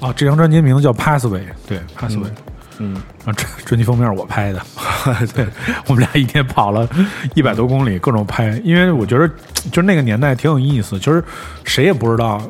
[0.00, 0.12] 啊。
[0.16, 2.24] 这张专辑名字叫《Pathway》，对 Pathway。
[2.24, 2.45] 嗯，
[2.78, 4.60] 嗯啊，专专辑封面我拍的，
[5.34, 5.46] 对
[5.86, 6.88] 我们俩一天跑了
[7.34, 8.60] 一百多公里，各种拍。
[8.64, 9.28] 因为我觉得，
[9.72, 11.22] 就是那个年代挺有意思，就是
[11.64, 12.42] 谁也不知道，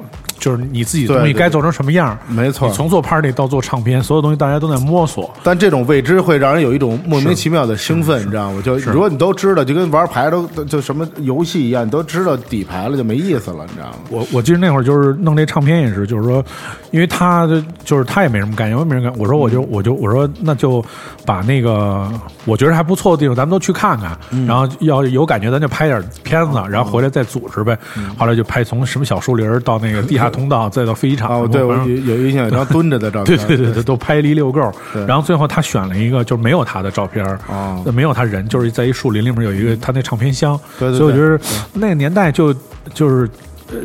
[0.47, 2.17] 就是你自己的东西该做成什么样。
[2.29, 2.75] 没错你。
[2.75, 5.29] 从做 party 到做唱片，所有东西大家都在摸索。
[5.43, 8.63] 但这种未知会让人有一种莫名其妙的兴奋，你知道吗？
[8.65, 13.97] 就如果你都知道，就跟玩牌都就什么游戏一样，你都知道底牌了，就没意思了，你知道吗？
[14.09, 16.45] 我我记得那会儿就是弄这唱片也是，就是说，
[16.93, 19.13] 因为他的就是他也没什么概念，我也没人干。
[19.19, 20.85] 我说我就我就我说那就
[21.25, 22.09] 把那个
[22.45, 27.77] 我觉得还不错的地方咱们都去看看，然后要有感觉咱就拍点片子，然后回来再组织呗。
[28.17, 31.31] 后来就拍从什么小树林到那个地下 通道，再到飞机场。
[31.43, 34.61] 哦，对我有有印象，有张蹲着的照对片， 对对对，都拍了一溜够。
[35.07, 40.59] 然后最后他选了一个，就是没有他的照片儿哦没有他人，就是在一树林里面有一个他那唱片箱。
[40.79, 41.41] 对对对所以我觉得
[41.73, 42.55] 那个年代就
[42.95, 43.29] 就是。
[43.69, 43.77] 呃，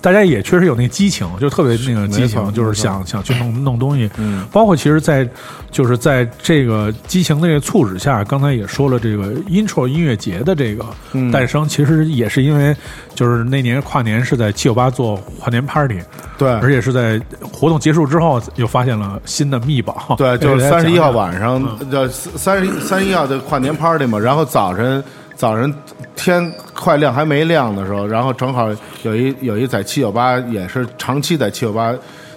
[0.00, 4.10] 大家也确实有那激情，就特别那个激情，就是想想去弄弄东西。
[4.16, 5.28] 嗯，包括其实在，
[5.70, 12.74] 就是在这个激情的这个促使下，刚才也说了，这个 intro 音乐节的这个嗯诞生，其实也是因为，
[13.14, 16.00] 就是那年跨年是在七九八做跨年 party，
[16.38, 20.14] 对，而且是在活动结束之后又发现了新的密宝。
[20.16, 25.02] 对，就是三十一号晚上，叫三十一三十一号的跨年 party 嘛，然后早晨
[25.38, 25.72] 早晨
[26.16, 28.68] 天快亮还没亮的时候，然后正好
[29.04, 31.94] 有一有一在七九八也是长期在七九八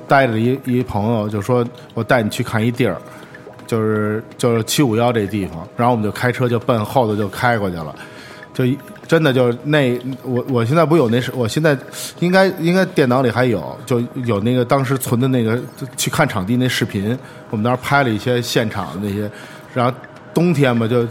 [0.08, 2.96] 待着一一朋友就说，我带你去看一地儿，
[3.66, 7.96] 就是就是七五幺这地方，然后我们就开车就奔后头就开过去了。
[8.54, 8.66] 就
[9.08, 11.76] 真的就那我我现在不有那是我现在
[12.20, 15.60] 应该应该电脑里还有就有那个当时存的那个
[15.98, 17.18] 去看场地那视频，
[17.50, 19.28] 我们当时拍了一些现场的那些，
[19.74, 19.98] 然后
[20.36, 21.08] 冬天嘛就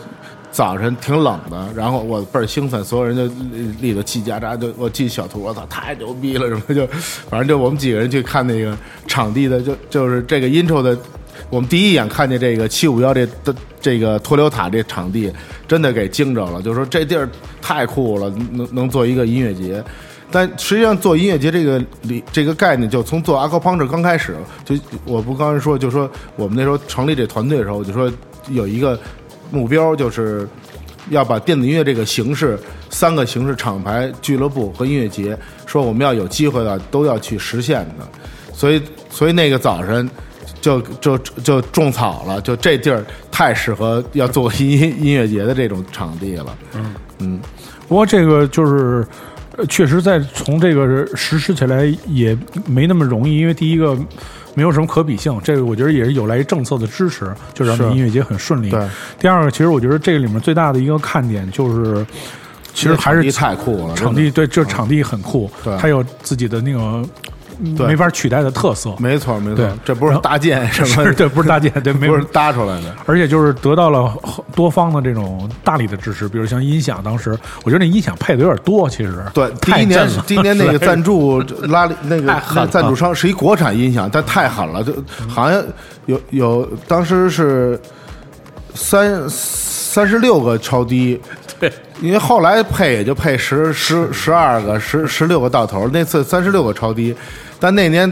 [0.51, 6.87] 早晨挺冷的，然后我倍儿兴奋，所有人就里里头叽叽喳喳，就我记小图，我操太牛逼了什么就
[7.29, 10.99] 反正就我们几个人去看那个场地的就就是这个 intro 的。
[11.49, 15.33] 我们第一眼看见这个七五幺这的这个托留塔这场地，
[15.67, 16.61] 真的给惊着了。
[16.61, 17.29] 就说这地儿
[17.63, 19.83] 太酷了，能能做一个音乐节。
[20.31, 28.13] 但实际上做音乐节这个理这个概念，就从做阿 q u a p u n c h 刚开始，就我不刚才说，就说我们那时候成立这团队的时候，我就说
[28.51, 28.99] 有一个
[29.51, 30.49] 目标，就是
[31.09, 32.59] 要把电子音乐这个形式
[32.91, 38.09] 三个形式厂牌、俱乐部和音乐节，说我们要有机会了都要去实现的。
[38.53, 40.09] 所以，所以那个早晨。
[40.61, 46.59] 就就就种草了，就这地儿太适合要做音音乐节的这种场地了。
[46.75, 47.41] 嗯嗯，
[47.89, 49.09] 不过这个就是，呃
[49.67, 53.97] 确实在从这个实施起来也没那么容易，因为第一个
[54.55, 58.71] 没有什么可比性，这个我觉得也是有赖于政策的支持，就让音乐节很顺利。
[58.71, 62.07] 对，第二个，其实我觉得这个里面最大的一个看点就是，
[62.75, 65.77] 其实还是场地太酷了，场地对，这场地很酷，对。
[65.79, 67.03] 它有自己的那个
[67.40, 68.95] 对没法取代的特色。
[68.99, 72.95] 没错没错，这不是搭建 什么是，对，不是搭建，这，不是搭出来的。
[73.07, 74.13] 而且就是得到了
[74.55, 79.23] 多方的这种大力的支持，比如像音响，当时我觉得那音响配的有点多，其实。
[79.35, 84.93] 对，第太一年第一年那个 赞助拉力那个赞助商是一国产音响，但太狠了，就
[85.29, 85.63] 好像
[86.07, 87.81] 有有当时是
[88.75, 91.40] 三三十六个超低，对，
[92.01, 97.15] 因为后来配也就配十十十二个十十六个到头，那次三十六个超低，
[97.59, 98.11] 但那年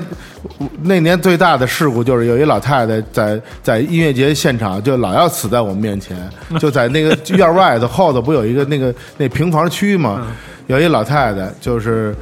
[0.83, 6.17] 那年最大的事故就是有一老太太在在音乐节现场就老要死在我们面前，
[6.61, 10.27] 就在那个院外头后头不有一个那个那平房区嘛？
[10.67, 12.15] 有一老太太就是。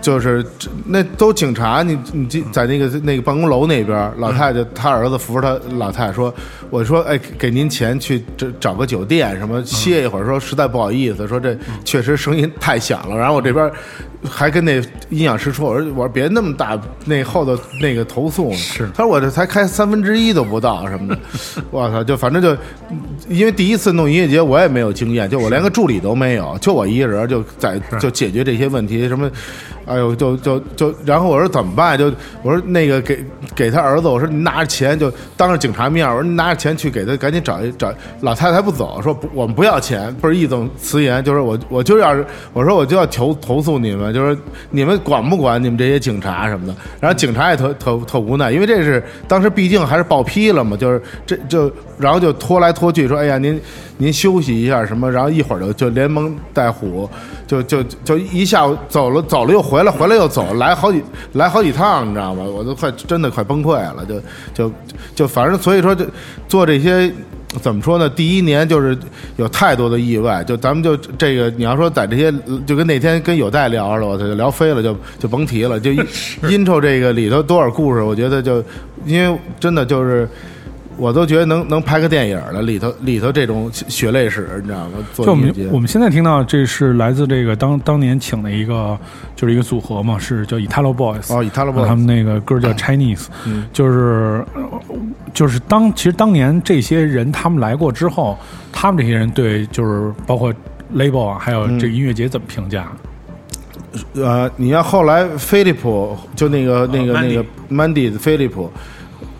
[0.00, 0.44] 就是
[0.86, 6.32] 那都警察，你你进在那个那个办公楼那边，老太太她儿子扶着她老太太说
[6.70, 13.16] ：“我说哎，给您钱去找找个酒店什么歇一会儿。”说实在不好意思，说这确实声音太响了。
[13.16, 13.70] 然后我这边
[14.28, 21.20] 还跟那音响师说：“我说我说别那么大，那后头那个投诉呢。”是他说我这才开三分之一都不到什么的，
[21.70, 22.04] 我操！
[22.04, 22.56] 就反正就
[23.28, 29.30] 因为第一次弄音乐节，我也没有经验，就我连个助理都没有，就我一个人就在就解决这些问题，什么，
[29.88, 31.98] 哎呦，就就就，然后我说怎么办？
[31.98, 33.24] 就我说那个给
[33.56, 37.92] 给他儿子，我说你拿着钱就当着警察面，我说你拿着钱去给他赶紧找一找。
[38.20, 42.14] 老太太不走，说不我们不要钱，不是义正辞严，就是我我就要
[42.52, 44.36] 我说我就要投投诉你们，就是
[44.70, 46.74] 你们管不管你们这些警察什么的？
[47.00, 53.58] 然后警察也特特特无奈，因为这是当时毕竟还是报批了嘛，就是这就然后就拖来拖去，说哎呀您
[53.98, 57.08] 您休息一下什么，然后一会儿就就连蒙带唬，
[57.46, 61.02] 就就就一下午走了走了又回回来，回来又走，来好几
[61.34, 62.42] 来好几趟，你知道吗？
[62.42, 64.20] 我都快真的快崩溃了，就
[64.54, 64.72] 就
[65.14, 66.06] 就反正所以说就
[66.48, 67.12] 做这些。
[67.62, 68.06] 怎么说呢？
[68.10, 68.96] 第一年就是
[69.36, 72.30] 有太多的意外，就咱们就这个，你要说在这些，
[72.66, 75.80] 就跟那天跟有代聊了，我就聊飞了，就就甭提了。
[75.80, 75.90] 就
[76.42, 78.62] intro 这个里头多少故事，我觉得就
[79.06, 80.28] 因为真的就是。
[80.98, 84.92] 我都觉得能能拍个电影了，里头里头这种血泪史，你知道吗？
[85.14, 88.98] 就我们我们现在听到，这是来自这个当当年请的一个，
[89.36, 91.32] 就是一个组合嘛，是叫 Italo Boys。
[91.32, 94.62] 哦，Italo Boys 他们那个歌叫 Chinese，、嗯就是呃
[95.32, 98.36] 就是当其实当年这些人他们来过之后，
[98.72, 100.52] 他们这些人对就是包括
[100.94, 102.88] label 啊，还有嗯这个音乐节怎么评价？
[104.14, 108.70] 呃，你要后来飞利浦就那个那个、那个 Mandy 的飞利浦，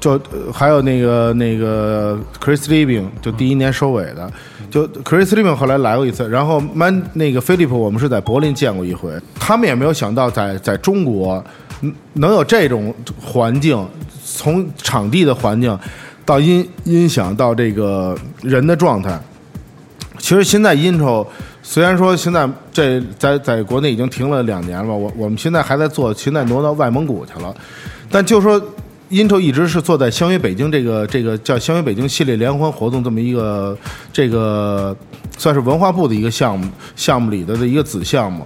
[0.00, 4.30] 就呃还有那个那个 Chris Liebing，就第一年收尾的，
[4.70, 11.44] 就 Chris Liebing 后来来过一次，然后 Man 那个 Philip 我们是在柏林见过一回，他们也没有想到在在中国
[11.80, 13.86] 嗯能有这种环境，
[14.24, 15.76] 从场地的环境
[16.24, 19.18] 到音音响到这个人的状态。
[20.18, 21.26] 其实现在 intro
[21.62, 27.54] 虽然说现在这在在国内已经停了两年了，我我们现在还在做，现在挪到外蒙古去了，
[28.10, 28.60] 但就说
[29.08, 33.76] 因愁一直是坐在相约北京这个这个叫相约北京系列联欢活动这么一个
[34.12, 34.96] 这个
[35.36, 38.44] 算是文化部的一个项目项目里的的一个子项目，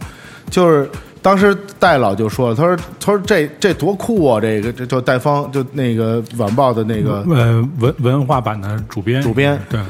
[0.50, 0.90] 就是。
[1.22, 4.40] 当时戴老就说了，他说：“他说这这多酷啊！
[4.40, 9.80] 这个这就戴方就那个晚报的那个呃，文文化版的主编，主编对，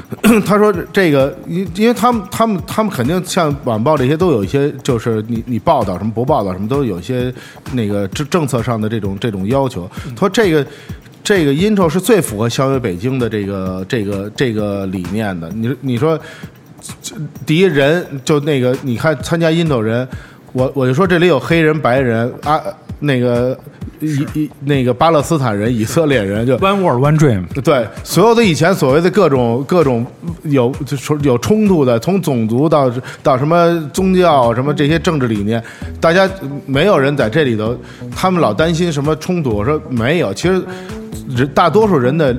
[0.45, 7.33] 他说这个，因因为他们他们他们肯定像晚报这些都有一些，就是你你报道什么不报道什么，都有一些
[7.71, 9.89] 那个政政策上的这种这种要求。
[10.15, 10.63] 他说这个
[11.23, 15.49] 这个 intro 是最符合相约北京的这个这个这个理念的。
[15.49, 16.19] 你你说
[17.43, 20.07] 第一人就那个，你看参加 intro 人，
[20.53, 22.61] 我我就说这里有黑人、白人啊，
[22.99, 23.57] 那个
[23.99, 26.57] 以以那个巴勒斯坦人、以色列人就。
[26.63, 30.05] One World One Dream，对，所有的以前所谓的各种各种
[30.43, 35.61] 有就说有冲突的，从种族到到什么宗教什么这些政治理念，
[35.99, 36.29] 大家
[36.65, 37.75] 没有人在这里头，
[38.15, 39.49] 他们老担心什么冲突。
[39.55, 40.63] 我说没有，其实
[41.35, 42.35] 人大多数人的。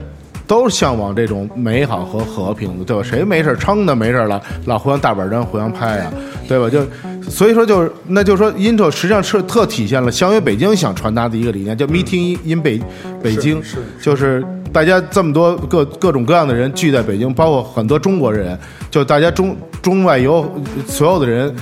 [0.47, 3.03] 都向往这种美好和和平的，对吧？
[3.03, 6.13] 谁没事撑的没事了，老互相大板砖互相拍呀、
[6.47, 6.69] 对吧？
[6.69, 6.87] 就
[7.29, 12.81] 所以说就是，那就是说，Intel 实际上是特体现了相约北京想传达的一个理念，叫 meeting in 北
[13.23, 13.61] 北京，
[14.01, 18.59] 就是大家这么多各各种各样的人聚在北京，包括很多中国人，
[18.91, 20.49] 就大家中中外游
[20.87, 21.55] 所有的人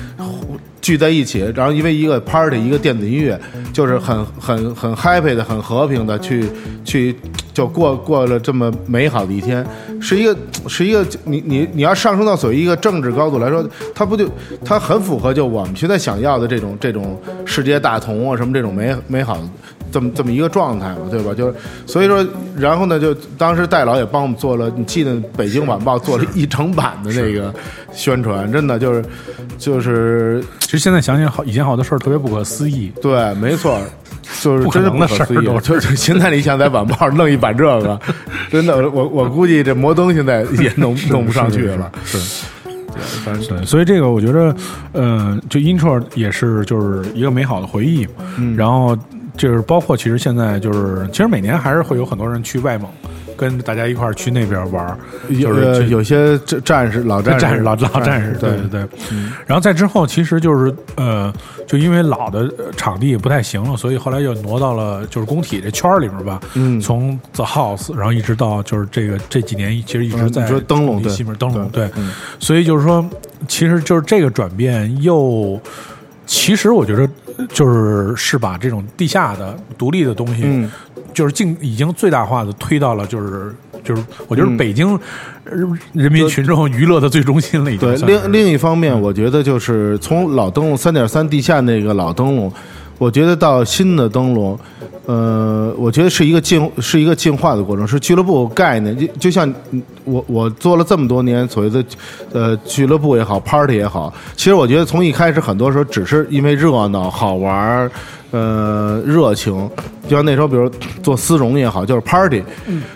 [0.82, 3.40] 聚在一起，然后因为一个 party 一个电子音乐，
[3.72, 6.44] 就是很很很 happy 的、很和平的去
[6.84, 7.16] 去
[7.54, 9.64] 就过过了这么美好的一天，
[10.00, 13.64] 是一个是一个你你你要上升到所谓一个政治高度来说，
[13.94, 14.28] 它不就
[14.64, 17.16] 它很符合就我们现在想要的这种这种
[17.46, 19.38] 世界大同啊什么这种美美好
[19.92, 21.34] 这么这么一个状态嘛，对吧？
[21.34, 21.54] 就是
[21.86, 22.26] 所以说，
[22.56, 27.54] 然后呢，就当时戴老也帮我们做了，你记得《北京晚报》做了一整版的那个
[27.92, 29.04] 宣传，真的就是
[29.58, 32.90] 就是其实现在想想好，以前好多事儿特别不可思议。
[33.00, 33.78] 对，没错，
[34.40, 35.60] 就是不可真的事儿不可思议都。
[35.60, 38.00] 就就现在你想在晚报弄一版这个，
[38.50, 41.92] 真的，我我估计这摩登现在也弄 弄不上去了。
[42.04, 42.18] 是。
[43.48, 44.54] 对，所以这个我觉得，
[44.92, 48.96] 呃，就 intro 也是就是一个美好的回忆，嗯然后
[49.36, 52.88] 就是包括其实现在就是，其实每年还是会有很多人去外蒙，
[53.36, 54.98] 跟大家一块儿去那边玩儿，
[55.40, 58.88] 就是去呃有些战战士老战士老老战士，对对对对。
[59.46, 61.32] 然后再之后，其实就是呃，
[61.66, 66.40] 就因为老的呃场地不太行了，所以后来又挪到了就是工体这圈儿里面吧。
[66.54, 73.04] 嗯从 The House，然后一直到就是这个这几年，其实一直在嗯你说灯笼对西面灯笼对嗯，所以就是说，
[73.48, 75.58] 其实就是这个转变又。
[76.24, 77.06] 其实我觉得，
[77.48, 80.70] 就是是把这种地下的独立的东西，嗯。
[81.14, 84.98] 就是尽已经最大化的推到了，就是就是我觉得嗯北京
[85.44, 85.52] 呃
[85.92, 92.50] 人民群众娱乐的最中心了，已经对，另另一方面，我觉得就是从老灯笼三点三地下那个老灯笼，
[93.02, 94.56] 我觉得到新的灯笼，
[95.06, 98.96] 呃，我觉得是一个进是一个进化的过程，是俱乐部概念。
[98.96, 99.52] 就就像
[100.04, 101.84] 我我做了这么多年所谓的
[102.32, 107.90] 呃俱乐部也好，party 也好，其实我觉得从一开始很多时候只是因为热闹好玩儿。
[108.30, 109.52] 呃，热情，
[110.08, 110.66] 就像那时候，比如
[111.02, 112.42] 做丝绒也好，就是 party，、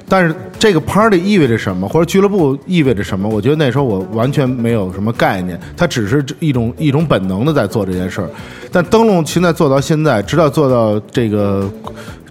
[0.08, 3.28] 但是这个 party 意味着什么，或者俱乐部意味着什么？
[3.28, 8.30] 我觉得那时候我完全没有什么概念，它只是一种一种本能的在做这件事儿。
[8.76, 11.66] 但灯笼现在做到现在，直到做到这个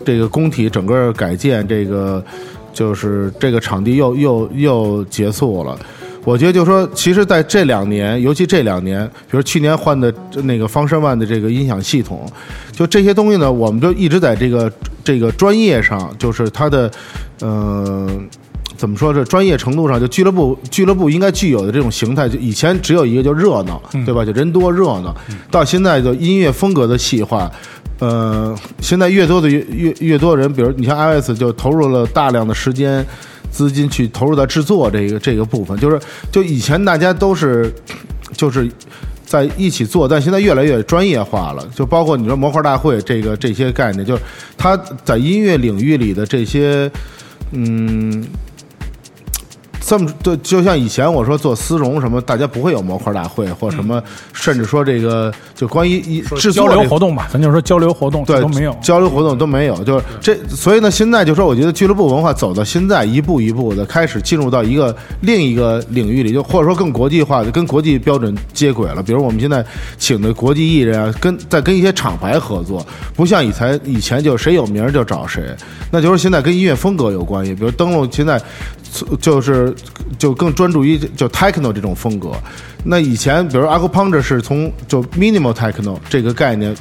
[0.06, 2.24] 这个工体整个改建，这个
[2.72, 5.76] 就是这个场地又又又结束了。
[6.24, 10.14] 我觉得就是说，其实在这两年，尤其这两年，比如去年换的
[10.44, 12.32] 那个方申万的这个音响系统，
[12.72, 14.72] 就这些东西呢，我们就一直在这个
[15.04, 16.92] 这个专业上，就是它的，
[17.40, 18.08] 呃。
[18.78, 19.14] 怎么说？
[19.14, 24.26] 这专业程度上，就俱乐部俱乐部应该具有的这种形态，就以前只有一个，就热闹，对吧？
[24.26, 25.16] 就人多热闹。
[25.50, 27.50] 到现在就音乐风格的细化，
[28.00, 33.06] 呃，现在越多的越越越多人，比如你像 iOS 就投入了大量的时间
[33.50, 36.00] 资金去投入到制作这个这个部分，就是
[36.32, 37.74] 就以前大家都是
[38.34, 38.70] 就是
[39.26, 41.66] 在一起做，但现在越来越专业化了。
[41.74, 44.22] 就包括你说模块大会这个这些概念，就是
[44.58, 46.92] 它在音乐领域里的这些，
[47.52, 48.26] 嗯。
[49.88, 54.02] 这么对，就像以前我说做丝绒什么，大家不会有模块大会或什么，
[54.34, 69.04] 甚至说这个就关于一制作交流活动吧，咱就说交流活动对都没有，交流活动都没有，就是这，所以呢，现在就说我觉得俱乐部文化走到现在一步一步的开始进入到一个另一个领域里，就或者说更国际化的，跟国际标准接轨了。
[69.04, 69.64] 比如我们现在
[70.00, 72.84] 请的国际艺人啊，跟在跟一些厂牌合作，
[73.16, 75.56] 不像以前以前就谁有名就找谁，
[75.92, 77.54] 那就是现在跟音乐风格有关系。
[77.54, 78.42] 比如登录现在。
[79.20, 79.74] 就是
[80.18, 82.32] 就更专注于就 techno 这种风格。
[82.88, 86.76] 那以前，比如 a c u p u n c t u r 是从就 minimal techno 这个概念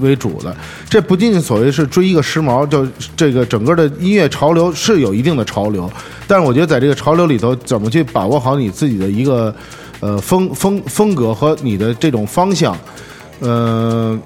[0.00, 0.54] 为主的。
[0.88, 2.86] 这不仅仅所谓是追一个时髦，就
[3.16, 5.90] 这个整个的音乐潮流是有一定的潮流。
[6.26, 9.54] 但是我觉得在这个潮流里头，怎么去把握好你自己的一个
[10.00, 12.76] 呃风风风格和你的这种方向，
[13.40, 14.18] 呃，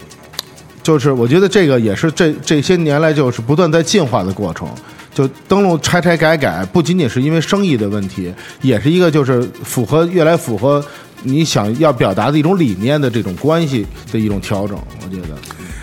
[0.83, 4.69] 就是我觉得这个也是这这些年来就是不断在进化的过程。
[5.15, 8.33] 就登录拆拆改改，不仅仅是因为生意的问题，
[8.63, 10.85] 也是一个就是符合越来符合
[11.23, 14.79] 你想要表达的一种理念的这种关系的一种调整。
[15.03, 15.37] 我觉得，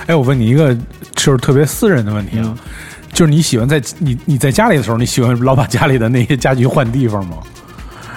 [0.08, 0.76] 哎，我问你一个
[1.16, 2.58] 就是特别私人的问题啊，
[3.12, 7.38] 就是你喜欢在你你在家里的时候，你喜欢老把家里的那些家具换地方吗？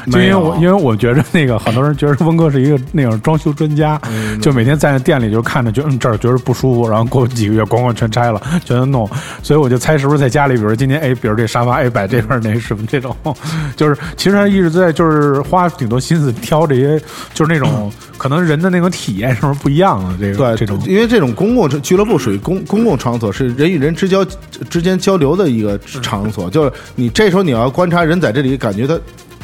[0.07, 4.01] 就因为我，因为我觉着那个很多人觉得峰哥是一个那种装修专家，
[4.41, 9.09] 就每天在那店里就看着，就嗯这儿觉得不舒服，然后过几个月咣咣全拆了，全都弄。
[9.43, 13.17] 所以我就猜是不是在家里，比如今天哎，比如这沙发哎摆这边那什么这种，
[13.77, 16.99] 就是其实他一直在就是花挺多心思挑这些，
[17.35, 24.25] 就是那种 可能人的那种体验是不是不一样的这个对这种，因为这种公共俱乐部属于公公共场所，是人与人之交
[24.69, 28.99] 之间交流的一个场所，就是你这时候你要观察人在这里感觉他。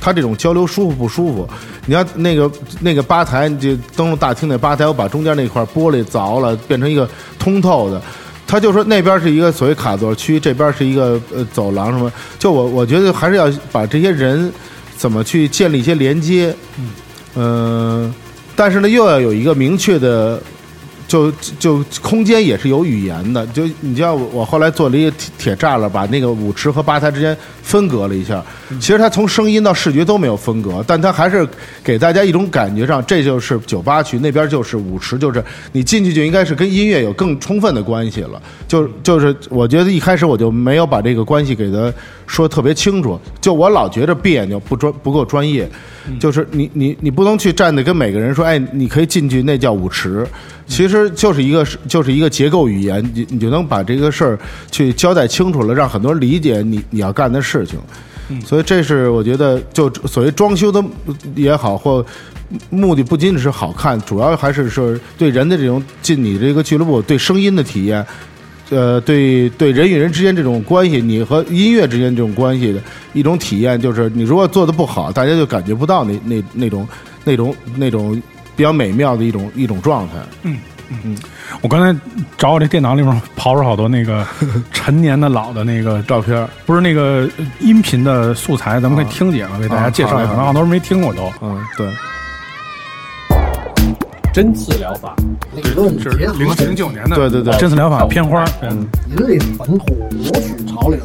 [0.06, 1.48] 他这种交流舒服不舒服？
[1.84, 2.48] 你要那个
[2.78, 8.00] 那个吧台，就登录大厅那吧台，我把中间那块玻璃凿了，变成一个通透的。
[8.46, 12.12] 他就说那边是一个所谓卡座区，这边是一个呃走廊什么。
[12.38, 14.52] 就我我觉得还是要把这些人
[14.96, 16.54] 怎么去建立一些连接，
[17.34, 18.14] 嗯，
[18.54, 20.40] 但是呢又要有一个明确的。
[21.06, 28.44] 就就空间也是有语言的，就你知道我后来做了一个铁铁栅栏，把那个舞池和吧台之间分隔了一下。
[28.80, 31.46] 其实它从声音到视觉都没有分隔，但它还是
[31.84, 35.42] 给大家一种感觉上，这就是酒吧区，那边就是舞池，就是
[35.72, 38.42] 你进去就应该是跟音乐有更充分的关系了。
[38.66, 41.92] 就就是我觉得一开始我就没有把这个关系给他
[42.26, 45.68] 说特别清楚，就我老觉着别扭，不专不够专业。
[46.20, 50.24] 就是你你你不能去站的跟每个人说，哎，你可以进去，那叫舞池。
[50.66, 54.38] 其实就是一个就是一个结构语言，你你就能把这个事儿
[54.70, 57.78] 去交代清楚了，让很多人理解你你要干的事情。
[58.44, 60.84] 所以这是我觉得，就所谓装修的
[61.36, 62.04] 也好，或
[62.70, 68.04] 目的不仅仅是好看，主要还是说对人的这种进你这个俱乐部对声音的体验，
[68.70, 76.88] 呃，对对人与人之间这种关系，你和音乐之间这种关系的一种体验，就是你如果做的不好，大家就感觉不到那那那种
[77.22, 78.20] 那种那种。
[78.56, 80.14] 比较美妙的一种一种状态。
[80.42, 81.16] 嗯嗯，
[81.62, 82.00] 我刚才
[82.38, 84.24] 找我这电脑里面刨出好多那个
[84.72, 87.28] 陈年的老的那个照片，不是那个
[87.58, 90.30] 音频的素材，咱们可以听几个，给大家介绍一下。
[90.30, 91.28] 可能好多人没听过都。
[91.42, 91.88] 嗯，对。
[94.32, 95.16] 针刺疗法，
[95.54, 97.16] 理论是零零九年的。
[97.16, 101.00] 对对对，针刺疗法片花，嗯，引领本土，舞曲潮流，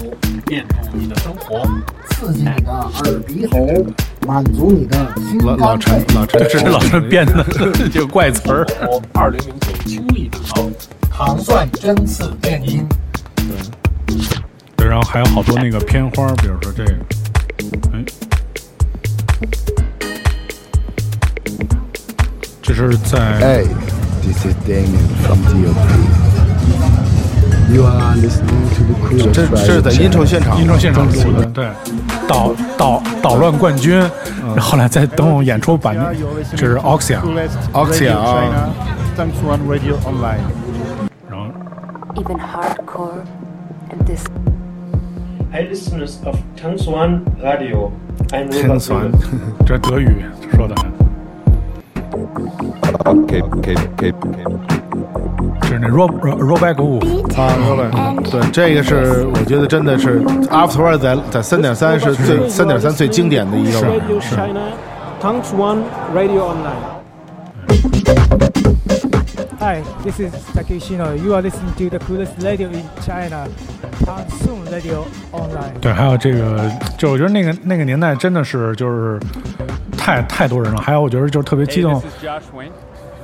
[0.45, 1.66] 变动你的生活，
[2.10, 3.58] 刺激你的耳鼻喉。
[4.28, 7.43] 满足你的心老老陈 老陈这是老陈编的
[7.91, 8.65] 这个怪词儿。
[9.13, 10.72] 二零零九清力糖
[11.09, 12.88] 糖蒜针刺电音。
[13.36, 13.45] 对，
[14.78, 16.91] 对，然后还有好多那个片花，比如说这个，
[17.93, 18.03] 哎，
[22.61, 23.19] 这是在。
[23.39, 23.67] Hey,
[24.22, 25.76] this is Damien from DOP.
[27.74, 31.69] You are listening to the cool 这这是在音筹现场，音筹现场录的，对，
[32.32, 33.99] 捣捣捣乱冠军，
[34.55, 35.97] 然后来再等我演出版，
[36.55, 38.69] 这是 Oxia，Oxia 啊。
[41.29, 41.45] 然后。
[42.15, 43.23] even hardcore
[43.89, 44.25] and this
[45.53, 47.91] listeners of Tangs One Radio.
[49.99, 50.75] 语说的
[53.05, 54.13] ，Okay, okay, okay.
[55.72, 56.99] 是那 Rob Robert o
[57.38, 57.89] 啊，老板，
[58.30, 63.88] 对，这个是我觉得真的是 Afterward 在在三点三是最三点三最经典的一个吧。
[63.88, 64.74] Radio China,
[65.22, 66.76] Tanks One Radio Online.
[69.61, 71.15] Hi, this is Takeshino.
[71.24, 73.47] You are listening to the coolest radio in China,
[74.43, 75.80] Soon Radio Online.
[75.80, 79.17] 对，还有这个，就我觉得那个那个年代真的是就是
[79.97, 80.82] 太太多人了。
[80.82, 82.72] 还有我觉得就是特别激动 Hey,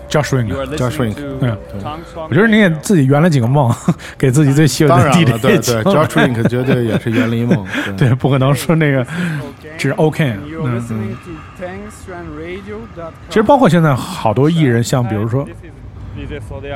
[0.09, 1.15] Josh Wayne.，Josh Ring，You are Josh listening Wink.
[1.15, 1.57] to Yeah.
[1.83, 2.27] Tom Song.
[2.29, 3.73] 我觉得你也自己圆了几个梦，
[4.17, 7.65] 给自己最喜欢的当然 DJ，对对请，Josh Rink 绝对也是圆了一梦。
[7.97, 9.05] 对，不可能说那个.
[9.77, 10.33] 只是 OK。
[10.49, 11.15] 嗯
[11.59, 13.11] TanksRunRadio.com.
[13.29, 15.47] 其实包括现在好多艺人，像比如说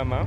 [0.08, 0.18] 嘛，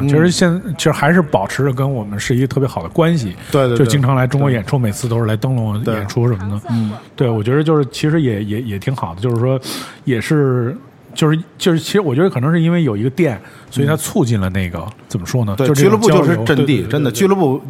[0.00, 3.36] 嗯其实现其实还是保持着跟我们是一个特别好的关系。
[3.50, 6.60] 对对对就经常来中国演出，每次都是来灯笼对演出什么的。
[6.70, 9.60] 嗯，对，我觉得就是其实也也也挺好的，就是说
[10.04, 10.76] 也是。
[11.14, 13.40] 就是就是，其实我觉得可能是因为有一个店，
[13.70, 15.54] 所以它促进了那个怎么说呢？
[15.56, 17.60] 对，俱乐部就是阵地，对对对真的俱乐部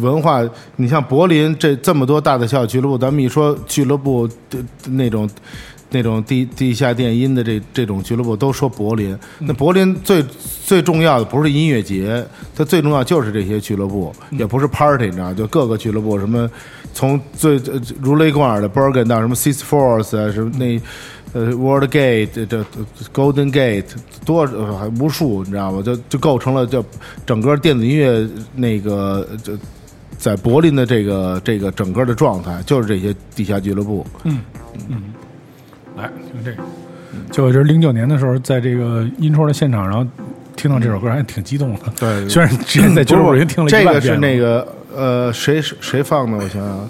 [0.00, 0.40] 文化。
[0.76, 4.58] 你像柏林这这么多大的小俱乐部，咱们一说俱乐部的
[4.90, 5.28] 那种
[5.90, 9.18] 那种地地下电音的这这种俱乐部，都说柏林。
[9.40, 10.24] 那柏林最
[10.64, 12.24] 最重要的不是音乐节，
[12.56, 16.48] 它最重要就是这些俱乐部，也不是 party，你知道，就各个俱乐部什么，
[16.92, 20.80] 从最呃如雷贯耳的 Bergen 到什么 Six Force 啊，什么那。
[21.34, 22.64] 呃，World Gate 这这
[23.12, 23.84] Golden Gate
[24.24, 25.82] 多呃还无数，你知道吗？
[25.82, 26.82] 就就构成了就
[27.26, 29.52] 整个电子音乐那个就
[30.16, 34.06] 在柏林的这个这个整个的状态，就是这些地下俱乐部。
[34.22, 34.40] 嗯
[34.88, 35.02] 嗯
[35.96, 36.58] 来听这个，
[37.30, 40.06] 就我觉得零九年的时候，在这个音戳的现场，然后
[40.56, 41.80] 听到这首歌还挺激动的。
[41.98, 46.38] 对虽然之前在俱乐部已经听了一这个是那个呃谁谁放的？
[46.38, 46.88] 我想想，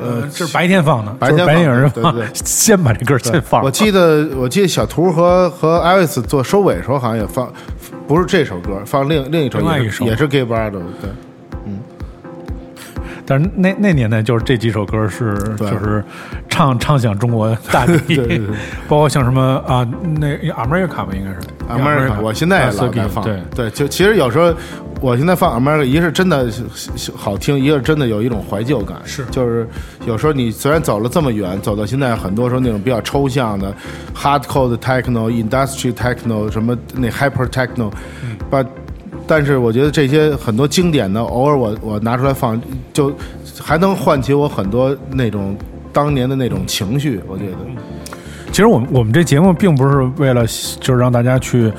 [0.00, 3.66] 呃，这是白天放的，白天就是白天有人放放的对对， 先把这歌先放了。
[3.66, 7.52] 我记得我记得小图和和艾维斯做收尾的时候，好像也放，
[8.06, 11.10] 不是这首歌，放另另一首，另外一首也是 Gay Bardo，对。
[13.26, 16.04] 但是那那年代就是这几首歌是对就是
[16.46, 18.46] 唱唱响中国大地，对对对
[18.86, 19.82] 包括像什么啊，
[20.20, 23.24] 那 America 吧，应该是 America，我现在也老在放。
[23.24, 24.52] 对对，就其实有时候
[25.04, 26.50] 我现在放 America，一个是真的
[27.14, 28.96] 好听，一个是真的有一种怀旧感。
[29.04, 29.68] 是就是
[30.06, 33.70] 有时候你虽然走了这么远，走到现在，很多时候那种比较抽象的
[34.16, 37.92] hardcore 的 techno、industry techno 什么那 hyper techno，
[38.48, 38.64] 把、
[39.26, 42.58] 但是我觉得这些很多经典的，偶尔我我拿出来放，
[42.94, 43.14] 就
[43.60, 45.54] 还能唤起我很多那种
[45.92, 47.20] 当年的那种情绪。
[47.28, 47.58] 我觉得，
[48.50, 50.46] 其实我们我们这节目并不是为了
[50.80, 51.70] 就是让大家去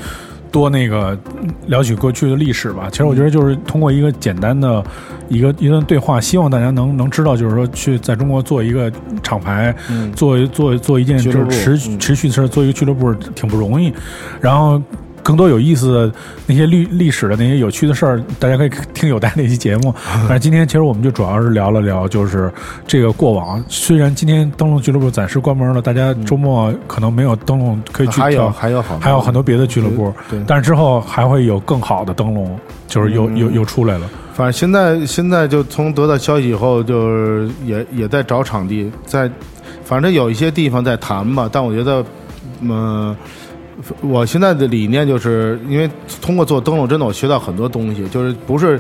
[0.56, 1.20] 多那个
[1.68, 2.88] 聊起过去的历史吧。
[2.90, 4.82] 其实我觉得就是通过一个简单的
[5.28, 8.90] 一个一段对话，希望大家能能知道，就是说去在中国做一个
[9.22, 9.76] 厂牌，
[10.16, 13.94] 做做做一件就是持续持续的事儿，做一个俱乐部挺不容易。
[14.40, 14.82] 然后。
[15.26, 16.14] 更多有意思的
[16.46, 19.92] 那些历历史的那些有趣的事儿，大家可以听有待那期节目。
[20.30, 22.54] 但是今天其实我们就主要是聊了聊，就是
[22.86, 23.62] 这个过往。
[23.68, 32.56] 虽然今天灯笼俱乐部暂时关门了，大家周末可能没有灯笼可以去还有还有好还有很多别的俱乐部对对，但是之后还会有更好的灯笼，
[32.88, 34.08] 就是又嗯又又出来了。
[34.36, 39.28] 反正现在现在就从得到消息以后，就是也也在找场地，在
[39.84, 42.06] 反正有一些地方在谈吧，但我觉得，
[42.62, 43.16] 嗯、
[44.02, 45.90] 我现在的理念就是因为
[46.22, 48.80] 通过做灯笼，真的我学到很多东西，就是不是。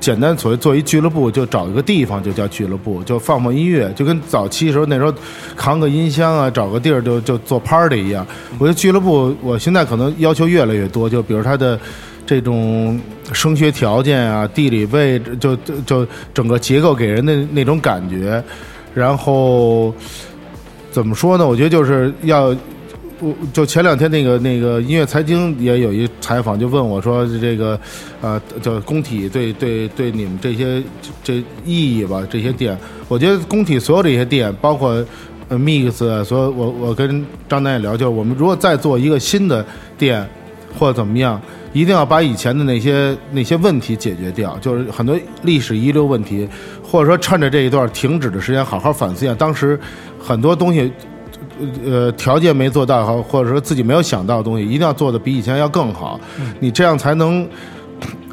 [0.00, 5.12] 简单所谓做一俱乐部，就找一个地方就叫俱乐部，就放放音乐，就跟早期时候那时候
[5.54, 8.26] 扛个音箱啊，找个地儿就就做 party 一样。
[8.58, 11.78] 我觉得俱乐部，我现在可能要求越来越多，就比如它的
[12.24, 12.98] 这种
[13.34, 18.42] 声学条件啊、地理位置，就就就整个结构给人的那种感觉。
[18.94, 19.94] 然后
[20.90, 21.46] 怎么说呢？
[21.46, 22.56] 我觉得就是要。
[23.18, 27.78] 我就前两天那个那个音乐财经也有一采访，就问我说这个，
[28.20, 30.82] 呃，叫工体对对对你们这些
[31.24, 32.76] 这意义吧，这些店，
[33.08, 35.02] 我觉得工体所有这些店，包括
[35.48, 39.64] 呃 Mix，所有我我跟张楠也聊，就是我们如果再做一个新的
[39.96, 40.28] 店
[40.78, 41.40] 或者怎么样，
[41.72, 46.46] 一定要把以前的那些那些问题解决掉，就是很多历史遗留问题，
[46.82, 49.80] 或者说趁着这一段停止的时间，好好反思一下当时
[50.18, 50.92] 很多东西。
[51.84, 56.20] 呃，条件没做到好，或者说自己没有想到的东西，一定要做的比以前要更好，
[56.60, 57.48] 你这样才能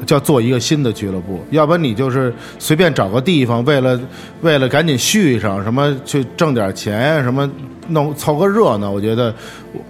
[0.06, 1.40] 叫做一个新的俱乐部。
[1.50, 3.98] 要不然你就是随便找个地方，为了
[4.42, 7.50] 为了赶紧续上什么去挣点钱呀，什么
[7.88, 9.34] 弄凑个热闹，我觉得，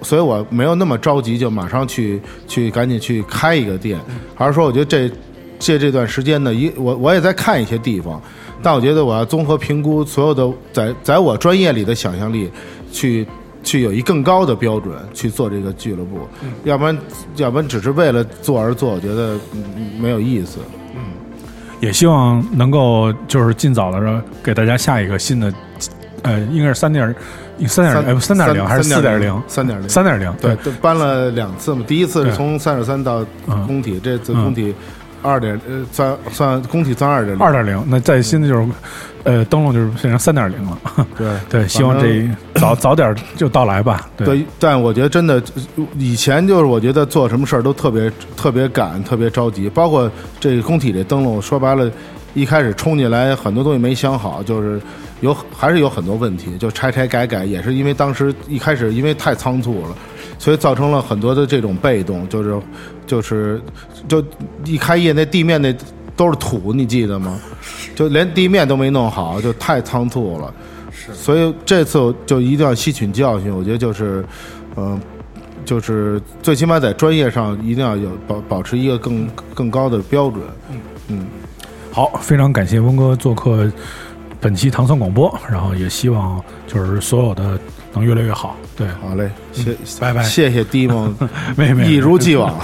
[0.02, 3.98] 所以我没有那么着急，就马上去去赶紧去开一个店，
[4.36, 5.11] 而是说我觉得这
[5.59, 8.20] 借这段时间呢，一我我也在看一些地方。
[8.62, 12.50] 但我觉得我要综合评估所有的在在我专业里的想象力，
[12.95, 13.26] 去
[13.62, 16.28] 去有一更高的标准去做这个俱乐部，
[16.62, 16.97] 要不然
[17.36, 20.61] 要不然只是为了做而做，我觉得嗯没有意思。
[20.95, 21.01] 嗯
[21.80, 25.53] 也希望能够就是尽早的给大家下一个新的，
[26.22, 27.14] 呃，应该是三点
[27.66, 29.42] 三点哎三点零还是四点零？
[29.47, 31.84] 三点零，三点零对，都搬了两次嘛。
[31.86, 34.74] 第一次是从三点三到嗯工体，这次工体
[35.20, 37.84] 二点呃算算工体算二点零，二点零。
[37.86, 38.68] 那再新的就是，
[39.24, 40.78] 呃，灯笼就是变成三点零了。
[41.18, 42.26] 对 对，希望这
[42.64, 44.08] 早早点就到来吧。
[44.16, 45.42] 对，对，但我觉得真的，
[45.98, 50.10] 以前就是我觉得做什么事儿都特别特别赶，特别着急，包括
[50.40, 51.90] 这个工体这灯笼，说白了，
[52.32, 54.80] 一开始冲进来很多东西没想好，就是
[55.20, 59.94] 有还是有很多问题，就拆拆改改，也是因为当时一开始因为太仓促了，
[60.38, 62.58] 所以造成了很多的这种被动，就是
[63.06, 63.60] 就是
[64.08, 64.24] 就
[64.64, 65.74] 一开业那地面那
[66.16, 67.38] 都是土，你记得吗？
[67.94, 70.52] 就连地面都没弄好，就太仓促了。
[71.12, 74.24] 所以这次我就一定要吸取教训，我觉得就是，
[74.74, 74.98] 呃、
[75.64, 80.42] 就是最起码在专业上一定要有保保持一个更更高的标准。
[81.09, 81.26] 嗯，
[81.90, 83.70] 好，非常感谢温哥做客
[84.40, 87.59] 本期糖蒜广播，然后也希望就是所有的
[87.92, 88.57] 能越来越好。
[88.76, 91.14] 对，好嘞，谢拜拜谢谢迪蒙，
[91.57, 92.55] 妹妹一如既往。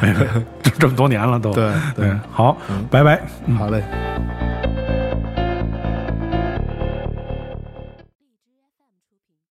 [0.00, 0.26] 没 没，
[0.62, 1.52] 这 这么多年了都。
[1.52, 2.56] 对对，好，
[2.90, 3.20] 拜拜。
[3.46, 3.82] 嗯好嘞。